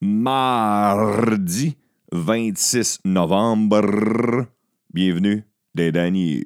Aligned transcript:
mardi 0.00 1.76
26 2.12 3.00
novembre. 3.04 4.46
Bienvenue 4.92 5.44
des 5.74 5.92
Danny. 5.92 6.42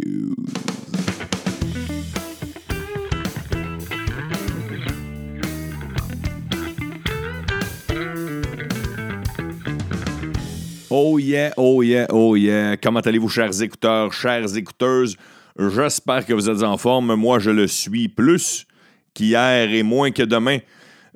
Oh 10.90 11.18
yeah, 11.18 11.52
oh 11.56 11.82
yeah, 11.82 12.06
oh 12.10 12.36
yeah. 12.36 12.76
Comment 12.76 13.00
allez-vous, 13.00 13.28
chers 13.28 13.62
écouteurs, 13.62 14.12
chères 14.12 14.56
écouteuses? 14.56 15.16
J'espère 15.56 16.26
que 16.26 16.32
vous 16.32 16.50
êtes 16.50 16.62
en 16.64 16.76
forme. 16.76 17.14
Moi, 17.14 17.38
je 17.38 17.50
le 17.50 17.68
suis 17.68 18.08
plus 18.08 18.66
qu'hier 19.12 19.72
et 19.72 19.84
moins 19.84 20.10
que 20.10 20.24
demain. 20.24 20.58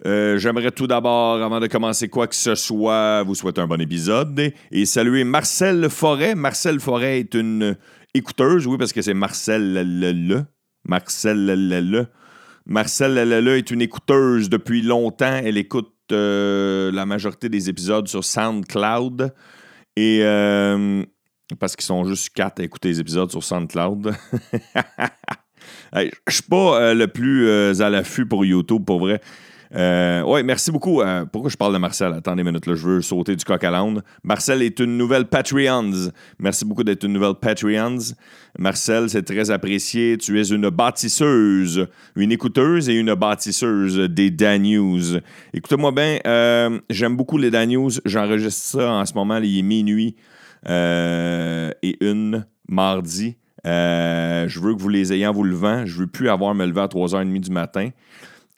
Euh, 0.07 0.39
J'aimerais 0.39 0.71
tout 0.71 0.87
d'abord, 0.87 1.43
avant 1.43 1.59
de 1.61 1.67
commencer 1.67 2.09
quoi 2.09 2.29
que 2.29 2.35
ce 2.35 2.55
soit, 2.55 3.23
vous 3.25 3.35
souhaiter 3.35 3.61
un 3.61 3.67
bon 3.67 3.81
épisode 3.81 4.53
et, 4.71 4.87
saluer 4.87 5.25
Marcel 5.25 5.91
Forêt. 5.91 6.35
Marcel 6.35 6.79
Forêt 6.79 7.21
est 7.21 7.35
une 7.35 7.77
écouteuse, 8.15 8.67
oui, 8.67 8.79
parce 8.79 8.93
que 8.93 9.03
c'est 9.03 9.15
Marcel 9.15 9.73
le, 9.75 10.45
Marcel 10.85 11.47
le, 11.47 12.07
Marcel 12.67 13.29
le, 13.29 13.57
est 13.57 13.71
une 13.71 13.83
écouteuse 13.83 14.49
depuis 14.49 14.83
longtemps. 14.83 15.41
Elle 15.43 15.59
écoute 15.59 15.93
euh, 16.13 16.93
la 16.93 17.05
majorité 17.05 17.49
des 17.49 17.69
épisodes 17.69 18.07
sur 18.07 18.25
SoundCloud. 18.25 19.35
Et 19.97 20.21
euh, 20.23 21.03
parce 21.59 21.75
qu'ils 21.75 21.87
sont 21.87 22.05
juste 22.05 22.31
quatre 22.31 22.61
à 22.61 22.63
écouter 22.63 22.89
les 22.89 23.01
épisodes 23.01 23.31
sur 23.33 23.43
SoundCloud. 23.43 24.15
Je 25.93 26.11
suis 26.29 26.43
pas 26.45 26.95
le 26.95 27.09
plus 27.09 27.51
à 27.81 27.91
l'affût 27.91 28.27
pour 28.27 28.45
YouTube, 28.45 28.85
pour 28.85 29.01
vrai. 29.01 29.21
Euh, 29.75 30.23
oui, 30.27 30.43
merci 30.45 30.71
beaucoup. 30.71 31.03
Euh, 31.03 31.25
pourquoi 31.27 31.51
je 31.51 31.57
parle 31.57 31.73
de 31.75 31.79
Marcel? 31.79 32.13
Attendez 32.13 32.43
une 32.43 32.49
minute, 32.49 32.67
là, 32.67 32.75
je 32.75 32.89
veux 32.89 33.03
sauter 33.03 33.37
du 33.37 33.45
coq 33.45 33.63
à 33.63 33.71
l'âne. 33.71 34.03
Marcel 34.25 34.63
est 34.63 34.79
une 34.81 34.97
nouvelle 34.97 35.27
Patreons. 35.27 36.11
Merci 36.39 36.65
beaucoup 36.65 36.85
d'être 36.85 37.05
une 37.05 37.13
nouvelle 37.13 37.35
Patreons. 37.35 38.15
Marcel, 38.59 39.11
c'est 39.11 39.23
très 39.23 39.51
apprécié. 39.51 40.17
Tu 40.17 40.41
es 40.41 40.49
une 40.49 40.71
bâtisseuse, 40.71 41.87
une 42.17 42.33
écouteuse 42.33 42.89
et 42.89 42.95
une 42.95 43.15
bâtisseuse 43.15 43.99
des 43.99 44.31
Dan 44.31 44.63
News. 44.63 45.19
Écoutez-moi 45.53 45.93
bien, 45.93 46.19
euh, 46.27 46.79
j'aime 46.89 47.17
beaucoup 47.17 47.39
les 47.39 47.51
Dan 47.51 47.69
News. 47.69 47.91
J'enregistre 48.05 48.81
ça 48.81 48.93
en 48.93 49.05
ce 49.05 49.15
moment, 49.15 49.39
il 49.39 49.59
est 49.59 49.63
minuit 49.63 50.17
et 50.67 51.97
une 52.01 52.47
mardi. 52.69 53.37
je 53.65 54.61
veux 54.61 54.75
que 54.75 54.81
vous 54.81 54.89
les 54.89 55.13
ayez 55.13 55.27
en 55.27 55.33
vous 55.33 55.45
levant. 55.45 55.85
Je 55.85 55.99
veux 55.99 56.07
plus 56.07 56.31
avoir 56.31 56.51
à 56.51 56.55
me 56.55 56.67
lever 56.67 56.81
à 56.81 56.87
3h30 56.87 57.41
du 57.41 57.51
matin. 57.51 57.91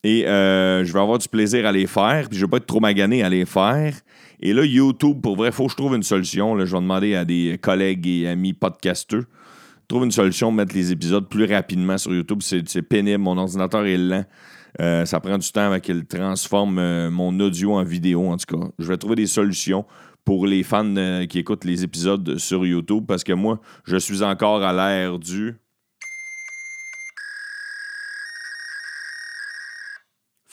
Et 0.02 0.26
euh, 0.26 0.84
je 0.84 0.92
vais 0.92 1.00
avoir 1.00 1.18
du 1.18 1.28
plaisir 1.28 1.66
à 1.66 1.72
les 1.72 1.86
faire, 1.86 2.28
puis 2.28 2.38
je 2.38 2.44
ne 2.44 2.46
vais 2.46 2.50
pas 2.52 2.56
être 2.56 2.66
trop 2.66 2.80
magané 2.80 3.22
à 3.22 3.28
les 3.28 3.44
faire. 3.44 3.94
Et 4.40 4.54
là, 4.54 4.64
YouTube, 4.64 5.20
pour 5.20 5.36
vrai, 5.36 5.48
il 5.48 5.52
faut 5.52 5.66
que 5.66 5.72
je 5.72 5.76
trouve 5.76 5.94
une 5.94 6.02
solution. 6.02 6.54
Là, 6.54 6.64
je 6.64 6.72
vais 6.72 6.80
demander 6.80 7.14
à 7.14 7.24
des 7.24 7.58
collègues 7.60 8.06
et 8.06 8.26
amis 8.26 8.54
podcasteurs 8.54 9.24
trouve 9.90 10.04
une 10.04 10.12
solution 10.12 10.52
mettre 10.52 10.74
les 10.74 10.92
épisodes 10.92 11.28
plus 11.28 11.52
rapidement 11.52 11.98
sur 11.98 12.14
YouTube. 12.14 12.40
C'est 12.42 12.82
pénible. 12.82 13.18
Mon 13.18 13.36
ordinateur 13.36 13.84
est 13.84 13.98
lent. 13.98 14.24
Euh, 14.80 15.04
ça 15.04 15.18
prend 15.18 15.36
du 15.36 15.50
temps 15.50 15.66
avant 15.66 15.80
qu'il 15.80 16.06
transforme 16.06 16.78
euh, 16.78 17.10
mon 17.10 17.38
audio 17.40 17.74
en 17.74 17.82
vidéo, 17.82 18.28
en 18.28 18.36
tout 18.36 18.56
cas. 18.56 18.68
Je 18.78 18.86
vais 18.86 18.96
trouver 18.96 19.16
des 19.16 19.26
solutions 19.26 19.84
pour 20.24 20.46
les 20.46 20.62
fans 20.62 20.94
qui 21.28 21.40
écoutent 21.40 21.64
les 21.64 21.82
épisodes 21.82 22.38
sur 22.38 22.64
YouTube 22.64 23.04
parce 23.08 23.24
que 23.24 23.32
moi, 23.32 23.60
je 23.84 23.96
suis 23.96 24.22
encore 24.22 24.62
à 24.62 24.72
l'ère 24.72 25.18
du 25.18 25.56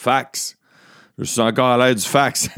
Fax. 0.07 0.55
Je 1.17 1.25
suis 1.25 1.41
encore 1.41 1.67
à 1.67 1.77
l'aide 1.77 1.97
du 1.97 2.05
fax. 2.05 2.47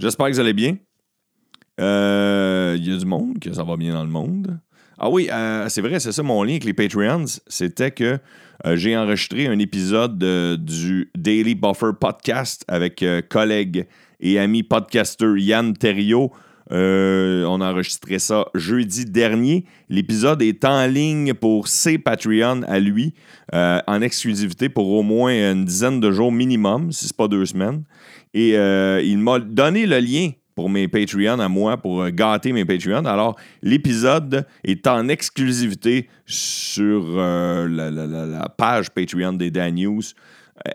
J'espère 0.00 0.26
que 0.26 0.32
vous 0.32 0.40
allez 0.40 0.52
bien. 0.52 0.78
Euh, 1.80 2.74
il 2.76 2.88
y 2.88 2.92
a 2.92 2.96
du 2.96 3.06
monde, 3.06 3.38
que 3.38 3.52
ça 3.52 3.62
va 3.62 3.76
bien 3.76 3.94
dans 3.94 4.02
le 4.02 4.10
monde. 4.10 4.58
Ah 4.98 5.08
oui, 5.08 5.28
euh, 5.30 5.68
c'est 5.68 5.80
vrai, 5.80 6.00
c'est 6.00 6.10
ça 6.10 6.24
mon 6.24 6.42
lien 6.42 6.54
avec 6.54 6.64
les 6.64 6.74
Patreons. 6.74 7.26
C'était 7.46 7.92
que 7.92 8.18
euh, 8.66 8.74
j'ai 8.74 8.96
enregistré 8.96 9.46
un 9.46 9.60
épisode 9.60 10.18
du 10.58 11.08
Daily 11.16 11.54
Buffer 11.54 11.92
podcast 12.00 12.64
avec 12.66 13.04
collègue 13.28 13.86
et 14.18 14.40
ami 14.40 14.64
podcaster 14.64 15.34
Yann 15.36 15.76
Thériault 15.76 16.32
euh, 16.72 17.44
on 17.46 17.60
a 17.60 17.72
enregistré 17.72 18.18
ça 18.18 18.46
jeudi 18.54 19.04
dernier. 19.04 19.64
L'épisode 19.88 20.42
est 20.42 20.64
en 20.64 20.86
ligne 20.86 21.34
pour 21.34 21.68
ses 21.68 21.98
Patreon 21.98 22.62
à 22.68 22.78
lui, 22.78 23.14
euh, 23.54 23.80
en 23.86 24.00
exclusivité 24.02 24.68
pour 24.68 24.88
au 24.90 25.02
moins 25.02 25.52
une 25.52 25.64
dizaine 25.64 26.00
de 26.00 26.12
jours 26.12 26.30
minimum, 26.30 26.92
si 26.92 27.06
ce 27.06 27.12
n'est 27.12 27.16
pas 27.16 27.28
deux 27.28 27.46
semaines. 27.46 27.82
Et 28.34 28.56
euh, 28.56 29.02
il 29.02 29.18
m'a 29.18 29.40
donné 29.40 29.86
le 29.86 29.98
lien 29.98 30.30
pour 30.54 30.70
mes 30.70 30.86
Patreons 30.86 31.40
à 31.40 31.48
moi, 31.48 31.76
pour 31.76 32.08
gâter 32.10 32.52
mes 32.52 32.64
Patreons. 32.64 33.04
Alors, 33.06 33.36
l'épisode 33.62 34.46
est 34.62 34.86
en 34.86 35.08
exclusivité 35.08 36.08
sur 36.26 37.16
la, 37.16 38.48
page 38.56 38.90
Patreon 38.90 39.32
des 39.32 39.50
Dan 39.50 39.74
News. 39.74 40.02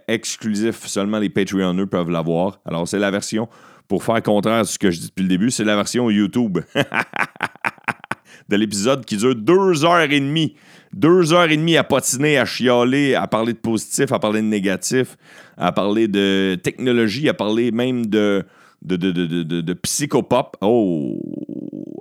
exclusif, 0.07 0.87
seulement 0.87 1.19
les 1.19 1.29
Patreonneurs 1.29 1.87
peuvent 1.87 2.09
l'avoir. 2.09 2.59
Alors, 2.65 2.87
c'est 2.87 2.99
la 2.99 3.11
version 3.11 3.47
pour 3.87 4.03
faire 4.03 4.21
contraire 4.23 4.59
à 4.59 4.63
ce 4.63 4.79
que 4.79 4.91
je 4.91 4.99
dis 4.99 5.07
depuis 5.07 5.23
le 5.23 5.29
début, 5.29 5.51
c'est 5.51 5.63
la 5.63 5.75
version 5.75 6.09
YouTube 6.09 6.59
de 8.49 8.55
l'épisode 8.55 9.05
qui 9.05 9.17
dure 9.17 9.35
deux 9.35 9.85
heures 9.85 10.01
et 10.01 10.19
demie. 10.19 10.55
Deux 10.93 11.33
heures 11.33 11.49
et 11.49 11.57
demie 11.57 11.75
à 11.75 11.83
patiner, 11.83 12.37
à 12.37 12.45
chialer, 12.45 13.15
à 13.15 13.27
parler 13.27 13.53
de 13.53 13.57
positif, 13.57 14.11
à 14.13 14.19
parler 14.19 14.41
de 14.41 14.47
négatif, 14.47 15.17
à 15.57 15.71
parler 15.73 16.07
de 16.07 16.57
technologie, 16.63 17.27
à 17.27 17.33
parler 17.33 17.71
même 17.71 18.05
de, 18.05 18.45
de, 18.81 18.95
de, 18.95 19.11
de, 19.11 19.43
de, 19.61 19.73
psychopop. 19.73 20.55
Oh, 20.61 21.19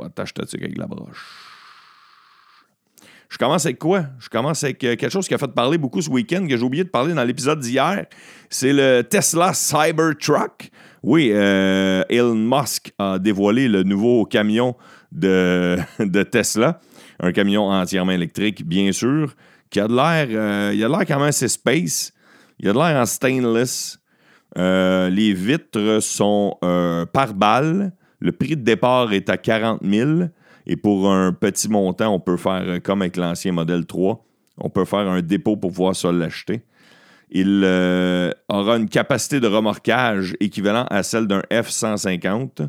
attache-toi 0.05 0.45
avec 0.55 0.79
la 0.79 0.87
broche. 0.87 1.27
Je 3.29 3.39
commence 3.39 3.67
avec 3.67 3.81
quoi? 3.81 4.05
Je 4.21 4.29
commence 4.29 4.63
avec 4.63 4.85
euh, 4.85 4.95
quelque 4.95 5.11
chose 5.11 5.27
qui 5.27 5.35
a 5.35 5.39
fait 5.39 5.49
parler 5.49 5.77
beaucoup 5.77 6.01
ce 6.01 6.09
week-end, 6.09 6.47
que 6.49 6.57
j'ai 6.57 6.63
oublié 6.63 6.85
de 6.85 6.89
parler 6.89 7.15
dans 7.15 7.25
l'épisode 7.25 7.59
d'hier. 7.59 8.07
C'est 8.49 8.73
le 8.73 9.03
Tesla 9.03 9.53
Cybertruck. 9.53 10.71
Oui, 11.07 11.33
euh, 11.35 12.03
Elon 12.09 12.35
Musk 12.35 12.95
a 12.99 13.19
dévoilé 13.19 13.69
le 13.69 13.83
nouveau 13.83 14.25
camion 14.25 14.75
de, 15.13 15.77
Tesla, 16.23 16.81
un 17.21 17.31
camion 17.31 17.69
entièrement 17.69 18.13
électrique, 18.13 18.67
bien 18.67 18.91
sûr, 18.91 19.35
qui 19.69 19.81
a 19.81 19.87
de 19.87 19.95
l'air, 19.95 20.29
euh, 20.31 20.73
il 20.75 20.83
a 20.83 20.89
l'air 20.89 21.05
quand 21.07 21.19
même 21.19 21.29
assez 21.29 21.49
space. 21.49 22.11
Il 22.59 22.71
a 22.71 22.73
de 22.73 22.79
l'air 22.79 22.97
en 22.97 23.05
stainless. 23.05 23.99
Euh, 24.57 25.11
les 25.11 25.35
vitres 25.35 25.99
sont 26.01 26.57
par 27.13 27.35
balle. 27.35 27.93
Le 28.21 28.33
prix 28.33 28.57
de 28.57 28.63
départ 28.63 29.13
est 29.13 29.29
à 29.29 29.37
40 29.37 29.81
000. 29.85 30.23
Et 30.67 30.77
pour 30.77 31.13
un 31.13 31.35
petit 31.35 31.69
montant, 31.69 32.15
on 32.15 32.21
peut 32.21 32.39
faire 32.39 32.81
comme 32.83 33.03
avec 33.03 33.19
l'ancien 33.19 33.53
modèle 33.53 33.85
3. 33.85 34.25
On 34.57 34.71
peut 34.71 34.87
faire 34.87 35.01
un 35.01 35.21
dépôt 35.21 35.59
pour 35.59 35.71
pouvoir 35.71 35.95
se 35.95 36.09
l'acheter 36.09 36.65
il 37.31 37.63
euh, 37.65 38.31
aura 38.49 38.77
une 38.77 38.89
capacité 38.89 39.41
de 39.41 39.47
remorquage 39.47 40.37
équivalente 40.41 40.87
à 40.91 41.03
celle 41.03 41.27
d'un 41.27 41.43
F-150 41.51 42.69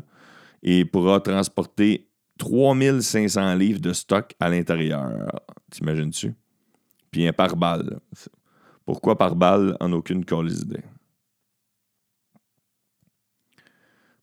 et 0.62 0.84
pourra 0.84 1.20
transporter 1.20 2.08
3500 2.38 3.54
livres 3.54 3.80
de 3.80 3.92
stock 3.92 4.34
à 4.40 4.48
l'intérieur. 4.48 5.28
T'imagines-tu? 5.70 6.34
Puis 7.10 7.26
un 7.26 7.32
par 7.32 7.56
balle. 7.56 8.00
Pourquoi 8.84 9.16
par 9.16 9.36
balle? 9.36 9.76
En 9.80 9.92
aucune 9.92 10.24
colise. 10.24 10.66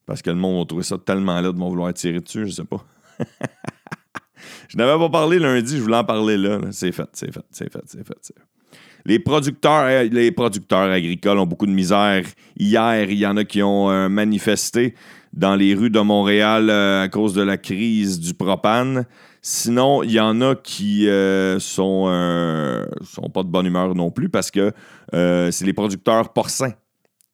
Parce 0.06 0.22
que 0.22 0.30
le 0.30 0.36
monde 0.36 0.60
va 0.60 0.66
trouver 0.66 0.84
ça 0.84 0.98
tellement 0.98 1.40
là 1.40 1.52
de 1.52 1.58
m'en 1.58 1.70
vouloir 1.70 1.94
tirer 1.94 2.20
dessus, 2.20 2.48
je 2.48 2.52
sais 2.52 2.66
pas. 2.66 2.86
je 4.68 4.78
n'avais 4.78 4.98
pas 4.98 5.10
parlé 5.10 5.40
lundi, 5.40 5.78
je 5.78 5.82
voulais 5.82 5.98
en 5.98 6.04
parler 6.04 6.38
là. 6.38 6.60
C'est 6.72 6.92
fait, 6.92 7.10
c'est 7.14 7.34
fait, 7.34 7.46
c'est 7.52 7.72
fait, 7.72 7.84
c'est 7.88 8.06
fait. 8.06 8.34
Les 9.06 9.20
producteurs, 9.20 9.86
euh, 9.86 10.04
les 10.04 10.32
producteurs 10.32 10.90
agricoles 10.90 11.38
ont 11.38 11.46
beaucoup 11.46 11.66
de 11.66 11.72
misère. 11.72 12.24
Hier, 12.58 13.10
il 13.10 13.18
y 13.18 13.26
en 13.26 13.36
a 13.36 13.44
qui 13.44 13.62
ont 13.62 13.90
euh, 13.90 14.08
manifesté 14.08 14.96
dans 15.34 15.56
les 15.56 15.74
rues 15.74 15.90
de 15.90 16.00
Montréal 16.00 16.70
euh, 16.70 17.04
à 17.04 17.10
cause 17.10 17.34
de 17.34 17.42
la 17.42 17.58
crise 17.58 18.20
du 18.20 18.34
propane. 18.34 19.06
Sinon, 19.42 20.04
il 20.04 20.12
y 20.12 20.22
en 20.22 20.40
a 20.40 20.56
qui 20.56 21.06
sont, 21.60 22.86
sont 23.04 23.30
pas 23.30 23.44
de 23.44 23.50
bonne 23.50 23.66
humeur 23.66 23.94
non 23.94 24.10
plus 24.10 24.30
parce 24.30 24.50
que 24.50 24.72
c'est 25.12 25.66
les 25.66 25.74
producteurs 25.74 26.32
porcins. 26.32 26.72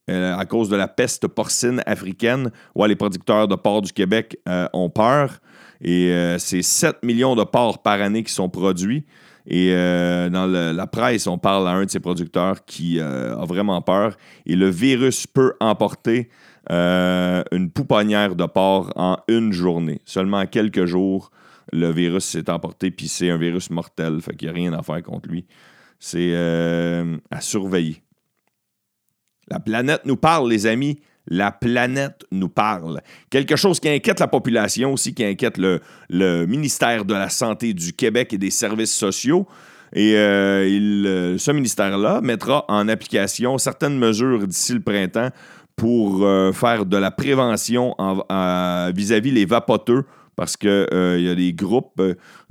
à 0.07 0.43
cause 0.47 0.69
de 0.69 0.75
la 0.75 0.87
peste 0.87 1.27
porcine 1.27 1.83
africaine, 1.85 2.49
ouais, 2.73 2.87
les 2.87 2.95
producteurs 2.95 3.47
de 3.47 3.53
porcs 3.53 3.83
du 3.83 3.93
Québec 3.93 4.39
ont 4.73 4.89
peur. 4.89 5.39
Et 5.81 6.35
c'est 6.39 6.61
7 6.61 7.03
millions 7.03 7.35
de 7.35 7.43
porcs 7.43 7.81
par 7.81 8.01
année 8.01 8.23
qui 8.23 8.33
sont 8.33 8.49
produits. 8.49 9.05
Et 9.49 9.73
euh, 9.73 10.29
dans 10.29 10.45
la 10.45 10.87
presse, 10.87 11.25
on 11.25 11.39
parle 11.39 11.67
à 11.67 11.71
un 11.71 11.85
de 11.85 11.89
ses 11.89 11.99
producteurs 11.99 12.65
qui 12.65 12.99
euh, 12.99 13.35
a 13.35 13.45
vraiment 13.45 13.81
peur. 13.81 14.15
Et 14.45 14.55
le 14.55 14.69
virus 14.69 15.25
peut 15.25 15.53
emporter 15.59 16.29
euh, 16.69 17.43
une 17.51 17.71
pouponnière 17.71 18.35
de 18.35 18.45
porc 18.45 18.91
en 18.95 19.17
une 19.27 19.51
journée. 19.51 20.01
Seulement 20.05 20.45
quelques 20.45 20.85
jours, 20.85 21.31
le 21.73 21.91
virus 21.91 22.25
s'est 22.25 22.49
emporté, 22.49 22.91
puis 22.91 23.07
c'est 23.07 23.31
un 23.31 23.37
virus 23.37 23.71
mortel, 23.71 24.21
fait 24.21 24.35
qu'il 24.35 24.49
n'y 24.49 24.53
a 24.53 24.55
rien 24.55 24.73
à 24.73 24.83
faire 24.83 25.01
contre 25.01 25.29
lui. 25.29 25.45
C'est 25.99 26.31
euh, 26.33 27.17
à 27.31 27.41
surveiller. 27.41 28.03
La 29.47 29.59
planète 29.59 30.01
nous 30.05 30.15
parle, 30.15 30.47
les 30.47 30.67
amis. 30.67 30.99
La 31.29 31.51
planète 31.51 32.25
nous 32.31 32.49
parle. 32.49 33.01
Quelque 33.29 33.55
chose 33.55 33.79
qui 33.79 33.87
inquiète 33.87 34.19
la 34.19 34.27
population 34.27 34.93
aussi, 34.93 35.13
qui 35.13 35.23
inquiète 35.23 35.57
le, 35.57 35.79
ministère 36.47 37.05
de 37.05 37.13
la 37.13 37.29
Santé 37.29 37.73
du 37.73 37.93
Québec 37.93 38.33
et 38.33 38.39
des 38.39 38.49
services 38.49 38.93
sociaux. 38.93 39.47
Et 39.93 40.15
euh, 40.15 40.67
euh, 40.67 41.37
ce 41.37 41.51
ministère-là 41.51 42.21
mettra 42.21 42.65
en 42.67 42.87
application 42.87 43.57
certaines 43.57 43.97
mesures 43.97 44.47
d'ici 44.47 44.73
le 44.73 44.81
printemps 44.81 45.29
pour 45.75 46.23
euh, 46.23 46.51
faire 46.51 46.85
de 46.85 46.97
la 46.97 47.11
prévention 47.11 47.95
vis-à-vis 48.93 49.31
les 49.31 49.45
vapoteux 49.45 50.03
parce 50.35 50.57
qu'il 50.57 50.87
il 50.91 51.21
y 51.21 51.29
a 51.29 51.35
des 51.35 51.53
groupes 51.53 51.97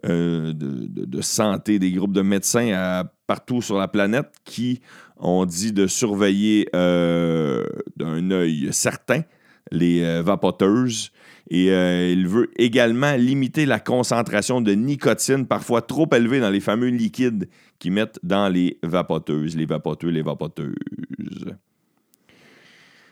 de, 0.05 0.53
de, 0.53 1.21
santé, 1.21 1.79
des 1.79 1.93
groupes 1.93 2.13
de 2.13 2.23
médecins 2.23 3.05
partout 3.29 3.63
sur 3.63 3.79
la 3.79 3.87
planète 3.87 4.33
qui 4.45 4.81
ont 5.19 5.45
dit 5.45 5.73
de 5.73 5.87
surveiller 5.87 6.69
d'un 6.73 8.31
œil 8.33 8.69
certain 8.73 9.23
les 9.71 10.23
vapoteuses 10.23 11.13
et 11.51 11.71
euh, 11.71 12.11
il 12.11 12.29
veut 12.29 12.51
également 12.57 13.15
limiter 13.17 13.65
la 13.65 13.81
concentration 13.81 14.61
de 14.61 14.73
nicotine, 14.73 15.47
parfois 15.47 15.81
trop 15.81 16.09
élevée 16.13 16.41
dans 16.41 16.51
les 16.51 16.61
fameux 16.61 16.89
liquides 16.89 17.49
qu'ils 17.79 17.93
mettent 17.93 18.21
dans 18.23 18.49
les 18.49 18.79
vapoteuses, 18.83 19.57
les 19.57 19.65
vapoteux, 19.65 20.09
les 20.09 20.23
vapoteuses. 20.23 20.75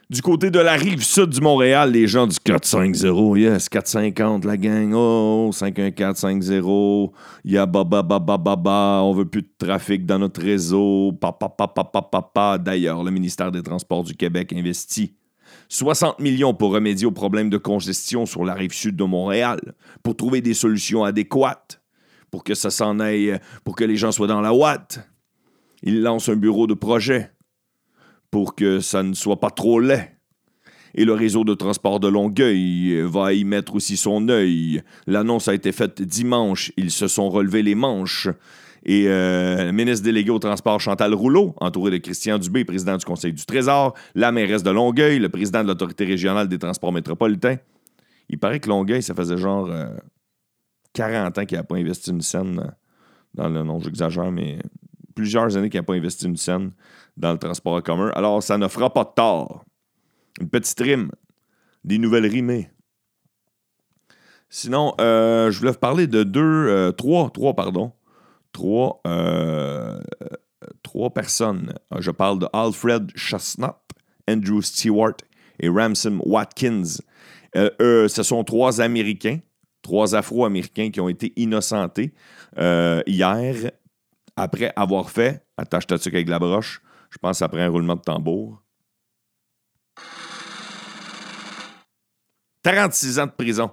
Du 0.08 0.22
côté 0.22 0.52
de 0.52 0.60
la 0.60 0.74
rive 0.74 1.02
sud 1.02 1.30
du 1.30 1.40
Montréal, 1.40 1.90
les 1.90 2.06
gens 2.06 2.28
du 2.28 2.38
450, 2.38 3.36
yes, 3.38 3.68
450, 3.68 4.44
la 4.44 4.56
gang, 4.56 4.92
oh, 4.94 5.50
51450, 5.52 7.10
il 7.44 7.50
y 7.50 7.58
a 7.58 7.66
baba, 7.66 8.04
baba, 8.04 8.36
baba, 8.36 9.00
on 9.02 9.12
veut 9.12 9.24
plus 9.24 9.42
de 9.42 9.48
trafic 9.58 10.06
dans 10.06 10.20
notre 10.20 10.40
réseau, 10.40 11.10
papa, 11.20 11.48
papa, 11.48 11.82
papa, 11.82 12.02
papa. 12.02 12.56
D'ailleurs, 12.56 13.02
le 13.02 13.10
ministère 13.10 13.50
des 13.50 13.64
Transports 13.64 14.04
du 14.04 14.14
Québec 14.14 14.52
investit 14.52 15.16
60 15.70 16.20
millions 16.20 16.54
pour 16.54 16.70
remédier 16.70 17.06
aux 17.08 17.10
problèmes 17.10 17.50
de 17.50 17.58
congestion 17.58 18.26
sur 18.26 18.44
la 18.44 18.54
rive 18.54 18.74
sud 18.74 18.94
de 18.94 19.02
Montréal, 19.02 19.58
pour 20.04 20.14
trouver 20.14 20.40
des 20.40 20.54
solutions 20.54 21.02
adéquates, 21.02 21.82
pour 22.30 22.44
que 22.44 22.54
ça 22.54 22.70
s'en 22.70 23.00
aille, 23.00 23.40
pour 23.64 23.74
que 23.74 23.82
les 23.82 23.96
gens 23.96 24.12
soient 24.12 24.28
dans 24.28 24.40
la 24.40 24.54
ouate. 24.54 25.00
Il 25.82 26.02
lance 26.02 26.28
un 26.28 26.36
bureau 26.36 26.68
de 26.68 26.74
projet 26.74 27.32
pour 28.36 28.54
que 28.54 28.80
ça 28.80 29.02
ne 29.02 29.14
soit 29.14 29.40
pas 29.40 29.48
trop 29.48 29.80
laid. 29.80 30.10
Et 30.94 31.06
le 31.06 31.14
réseau 31.14 31.42
de 31.42 31.54
transport 31.54 32.00
de 32.00 32.08
Longueuil 32.08 33.00
va 33.00 33.32
y 33.32 33.44
mettre 33.44 33.74
aussi 33.74 33.96
son 33.96 34.28
œil. 34.28 34.82
L'annonce 35.06 35.48
a 35.48 35.54
été 35.54 35.72
faite 35.72 36.02
dimanche. 36.02 36.70
Ils 36.76 36.90
se 36.90 37.08
sont 37.08 37.30
relevés 37.30 37.62
les 37.62 37.74
manches 37.74 38.28
et 38.84 39.06
euh, 39.08 39.72
ministre 39.72 40.04
délégué 40.04 40.28
au 40.28 40.38
transport 40.38 40.78
Chantal 40.82 41.14
Rouleau, 41.14 41.54
entouré 41.62 41.90
de 41.92 41.96
Christian 41.96 42.36
Dubé, 42.36 42.66
président 42.66 42.98
du 42.98 43.06
Conseil 43.06 43.32
du 43.32 43.46
Trésor, 43.46 43.94
la 44.14 44.32
mairesse 44.32 44.62
de 44.62 44.70
Longueuil, 44.70 45.18
le 45.18 45.30
président 45.30 45.62
de 45.62 45.68
l'Autorité 45.68 46.04
régionale 46.04 46.46
des 46.46 46.58
transports 46.58 46.92
métropolitains. 46.92 47.56
Il 48.28 48.38
paraît 48.38 48.60
que 48.60 48.68
Longueuil, 48.68 49.02
ça 49.02 49.14
faisait 49.14 49.38
genre 49.38 49.70
40 50.92 51.38
euh, 51.38 51.40
ans 51.40 51.46
qu'il 51.46 51.56
n'a 51.56 51.64
pas 51.64 51.76
investi 51.76 52.10
une 52.10 52.20
scène 52.20 52.70
dans 53.32 53.48
le 53.48 53.62
nom, 53.62 53.80
j'exagère, 53.80 54.30
mais 54.30 54.58
plusieurs 55.14 55.56
années 55.56 55.70
qu'il 55.70 55.80
n'a 55.80 55.84
pas 55.84 55.94
investi 55.94 56.26
une 56.26 56.36
scène 56.36 56.72
dans 57.16 57.32
le 57.32 57.38
transport 57.38 57.74
en 57.74 57.80
commun. 57.80 58.10
Alors, 58.14 58.42
ça 58.42 58.58
ne 58.58 58.68
fera 58.68 58.92
pas 58.92 59.04
de 59.04 59.10
tort. 59.14 59.64
Une 60.40 60.48
petite 60.48 60.78
rime, 60.80 61.10
des 61.84 61.98
nouvelles 61.98 62.26
rimées. 62.26 62.70
Sinon, 64.48 64.94
euh, 65.00 65.50
je 65.50 65.58
voulais 65.58 65.72
vous 65.72 65.78
parler 65.78 66.06
de 66.06 66.22
deux, 66.22 66.92
trois, 66.96 67.30
trois, 67.30 67.54
pardon, 67.54 67.92
trois, 68.52 69.00
euh, 69.06 69.98
trois 70.82 71.10
personnes. 71.10 71.74
Je 71.98 72.10
parle 72.10 72.38
de 72.38 72.48
Alfred 72.52 73.10
Chestnut, 73.16 73.74
Andrew 74.28 74.60
Stewart 74.60 75.16
et 75.58 75.68
Ramson 75.68 76.18
Watkins. 76.24 77.00
Euh, 77.56 78.08
ce 78.08 78.22
sont 78.22 78.44
trois 78.44 78.80
Américains, 78.80 79.38
trois 79.82 80.14
Afro-Américains 80.14 80.90
qui 80.90 81.00
ont 81.00 81.08
été 81.08 81.32
innocentés 81.36 82.12
euh, 82.58 83.02
hier 83.06 83.54
après 84.36 84.72
avoir 84.76 85.10
fait, 85.10 85.46
attache 85.56 85.86
ta 85.86 85.94
avec 85.94 86.28
la 86.28 86.38
broche, 86.38 86.82
je 87.10 87.18
pense 87.18 87.42
après 87.42 87.62
un 87.62 87.68
roulement 87.68 87.96
de 87.96 88.00
tambour. 88.00 88.62
36 92.62 93.20
ans 93.20 93.26
de 93.26 93.30
prison. 93.30 93.70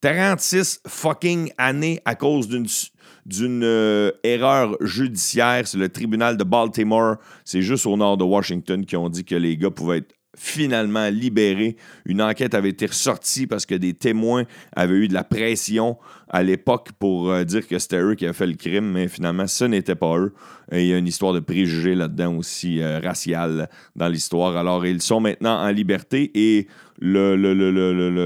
36 0.00 0.80
fucking 0.86 1.52
années 1.58 2.00
à 2.04 2.14
cause 2.14 2.48
d'une 2.48 3.62
euh, 3.64 4.10
erreur 4.24 4.76
judiciaire. 4.80 5.66
C'est 5.66 5.78
le 5.78 5.88
tribunal 5.88 6.36
de 6.36 6.44
Baltimore. 6.44 7.16
C'est 7.44 7.62
juste 7.62 7.86
au 7.86 7.96
nord 7.96 8.16
de 8.16 8.24
Washington 8.24 8.84
qui 8.84 8.96
ont 8.96 9.08
dit 9.08 9.24
que 9.24 9.36
les 9.36 9.56
gars 9.56 9.70
pouvaient 9.70 9.98
être 9.98 10.15
finalement 10.36 11.08
libérés. 11.08 11.76
Une 12.04 12.22
enquête 12.22 12.54
avait 12.54 12.70
été 12.70 12.86
ressortie 12.86 13.46
parce 13.46 13.66
que 13.66 13.74
des 13.74 13.94
témoins 13.94 14.44
avaient 14.74 14.96
eu 14.96 15.08
de 15.08 15.14
la 15.14 15.24
pression 15.24 15.96
à 16.28 16.42
l'époque 16.42 16.90
pour 16.98 17.30
euh, 17.30 17.44
dire 17.44 17.66
que 17.66 17.78
c'était 17.78 18.00
eux 18.00 18.14
qui 18.14 18.24
avaient 18.24 18.34
fait 18.34 18.46
le 18.46 18.54
crime, 18.54 18.92
mais 18.92 19.08
finalement, 19.08 19.46
ce 19.46 19.64
n'était 19.64 19.94
pas 19.94 20.18
eux. 20.18 20.32
Il 20.72 20.86
y 20.86 20.92
a 20.92 20.98
une 20.98 21.06
histoire 21.06 21.32
de 21.32 21.40
préjugés 21.40 21.94
là-dedans 21.94 22.34
aussi, 22.34 22.80
euh, 22.80 22.98
raciale, 22.98 23.68
dans 23.94 24.08
l'histoire. 24.08 24.56
Alors, 24.56 24.84
ils 24.86 25.02
sont 25.02 25.20
maintenant 25.20 25.62
en 25.62 25.70
liberté 25.70 26.30
et 26.34 26.66
le, 26.98 27.36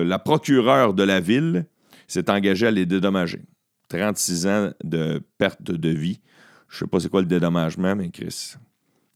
la 0.03 0.19
procureure 0.19 0.95
de 0.95 1.03
la 1.03 1.21
ville 1.21 1.67
s'est 2.07 2.31
engagée 2.31 2.67
à 2.67 2.71
les 2.71 2.87
dédommager. 2.87 3.41
36 3.89 4.47
ans 4.47 4.71
de 4.83 5.21
perte 5.39 5.71
de 5.71 5.89
vie. 5.89 6.21
Je 6.69 6.77
ne 6.77 6.79
sais 6.81 6.87
pas 6.87 7.01
c'est 7.01 7.09
quoi 7.09 7.21
le 7.21 7.27
dédommagement, 7.27 7.97
mais 7.97 8.11
Chris. 8.11 8.55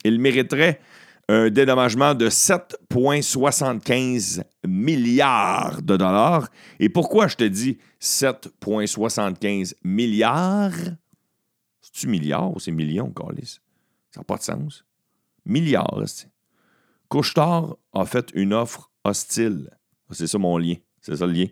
Il 0.05 0.21
mériterait 0.21 0.81
un 1.29 1.51
dédommagement 1.51 2.15
de 2.15 2.29
7,75 2.29 4.43
milliards 4.67 5.83
de 5.83 5.97
dollars. 5.97 6.49
Et 6.81 6.89
pourquoi 6.89 7.29
je 7.29 7.37
te 7.37 7.45
dis 7.45 7.79
7,75 8.01 9.75
milliards? 9.85 10.73
C'est-tu 11.81 12.09
milliards 12.09 12.53
ou 12.55 12.61
c'est 12.61 12.73
millions, 12.73 13.11
Carlis? 13.11 13.61
Ça 14.11 14.21
n'a 14.21 14.25
pas 14.25 14.37
de 14.37 14.43
sens. 14.43 14.85
Milliards, 15.45 16.03
c'est. 16.07 16.29
Couchetard 17.09 17.77
a 17.93 18.07
fait 18.07 18.31
une 18.35 18.53
offre 18.53 18.91
hostile. 19.05 19.71
C'est 20.11 20.27
ça 20.27 20.39
mon 20.39 20.59
lien. 20.59 20.75
C'est 21.01 21.17
ça 21.17 21.27
le 21.27 21.33
lien. 21.33 21.47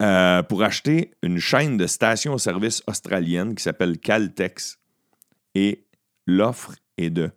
Euh, 0.00 0.42
pour 0.44 0.62
acheter 0.62 1.12
une 1.22 1.38
chaîne 1.38 1.76
de 1.76 1.86
stations-service 1.86 2.82
australienne 2.86 3.54
qui 3.54 3.62
s'appelle 3.62 3.98
Caltex. 3.98 4.78
Et 5.54 5.84
l'offre 6.26 6.74
est 6.96 7.10
de 7.10 7.30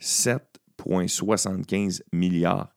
7,75 0.00 2.02
milliards 2.12 2.74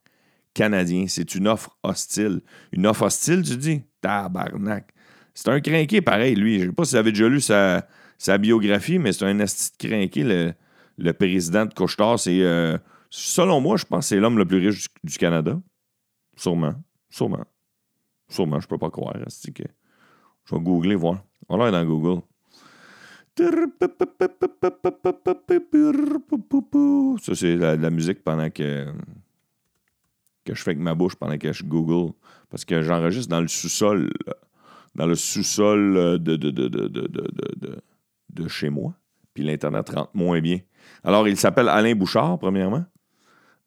canadiens. 0.54 1.06
C'est 1.08 1.34
une 1.34 1.48
offre 1.48 1.76
hostile. 1.82 2.40
Une 2.72 2.86
offre 2.86 3.02
hostile, 3.02 3.42
tu 3.42 3.56
dis? 3.56 3.82
Tabarnak. 4.00 4.94
C'est 5.34 5.48
un 5.48 5.60
crinqué 5.60 6.00
pareil, 6.00 6.36
lui. 6.36 6.60
Je 6.60 6.64
ne 6.64 6.70
sais 6.70 6.74
pas 6.74 6.84
si 6.84 6.92
vous 6.92 6.96
avez 6.96 7.12
déjà 7.12 7.28
lu 7.28 7.40
sa, 7.40 7.86
biographie, 8.38 8.98
mais 8.98 9.12
c'est 9.12 9.24
un 9.24 9.40
asti 9.40 9.72
de 9.72 9.88
crinqué, 9.88 10.54
le, 10.96 11.12
président 11.12 11.66
de 11.66 11.74
Couchetard. 11.74 12.18
Euh, 12.28 12.78
selon 13.10 13.60
moi, 13.60 13.76
je 13.76 13.84
pense 13.84 14.04
que 14.04 14.08
c'est 14.10 14.20
l'homme 14.20 14.38
le 14.38 14.46
plus 14.46 14.68
riche 14.68 14.86
du 15.02 15.18
Canada. 15.18 15.60
Sûrement. 16.36 16.74
Sûrement. 17.10 17.44
Sûrement, 18.28 18.60
je 18.60 18.68
peux 18.68 18.78
pas 18.78 18.90
croire. 18.90 19.14
Que... 19.14 19.64
Je 20.44 20.54
vais 20.54 20.60
googler, 20.60 20.94
voir. 20.94 21.24
On 21.48 21.56
l'a 21.56 21.70
dans 21.70 21.84
Google. 21.84 22.22
Ça, 27.22 27.34
c'est 27.34 27.56
la, 27.56 27.76
la, 27.76 27.90
musique 27.90 28.22
pendant 28.22 28.50
que, 28.50 28.92
que 30.44 30.54
je 30.54 30.62
fais 30.62 30.70
avec 30.70 30.80
ma 30.80 30.94
bouche 30.94 31.16
pendant 31.16 31.36
que 31.36 31.52
je 31.52 31.64
Google. 31.64 32.12
Parce 32.50 32.64
que 32.64 32.82
j'enregistre 32.82 33.30
dans 33.30 33.40
le 33.40 33.48
sous-sol. 33.48 34.10
Dans 34.94 35.06
le 35.06 35.16
sous-sol 35.16 36.18
de, 36.20 36.36
de, 36.36 36.50
de, 36.50 36.68
de, 36.68 37.82
de 38.30 38.48
chez 38.48 38.70
moi. 38.70 38.94
Puis 39.32 39.42
l'Internet 39.42 39.88
rentre 39.90 40.10
moins 40.14 40.40
bien. 40.40 40.60
Alors, 41.02 41.26
il 41.26 41.36
s'appelle 41.36 41.68
Alain 41.68 41.94
Bouchard, 41.96 42.38
premièrement. 42.38 42.84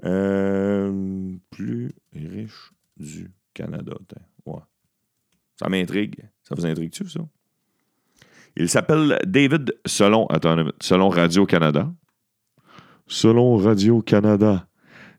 Euh, 0.06 1.36
plus 1.50 1.92
riche 2.14 2.72
du 2.96 3.32
Canada. 3.54 3.94
Ça 5.60 5.70
m'intrigue. 5.70 6.30
Ça 6.44 6.56
vous 6.56 6.66
intrigue-tu, 6.66 7.10
ça? 7.10 7.22
Il 8.60 8.70
s'appelle 8.70 9.20
David 9.24 9.72
selon, 9.86 10.26
Radio-Canada. 10.26 11.94
Selon 13.06 13.56
Radio-Canada, 13.56 14.68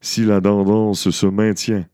si 0.01 0.25
la 0.25 0.41
tendance 0.41 1.09
se 1.11 1.27
maintient, 1.27 1.87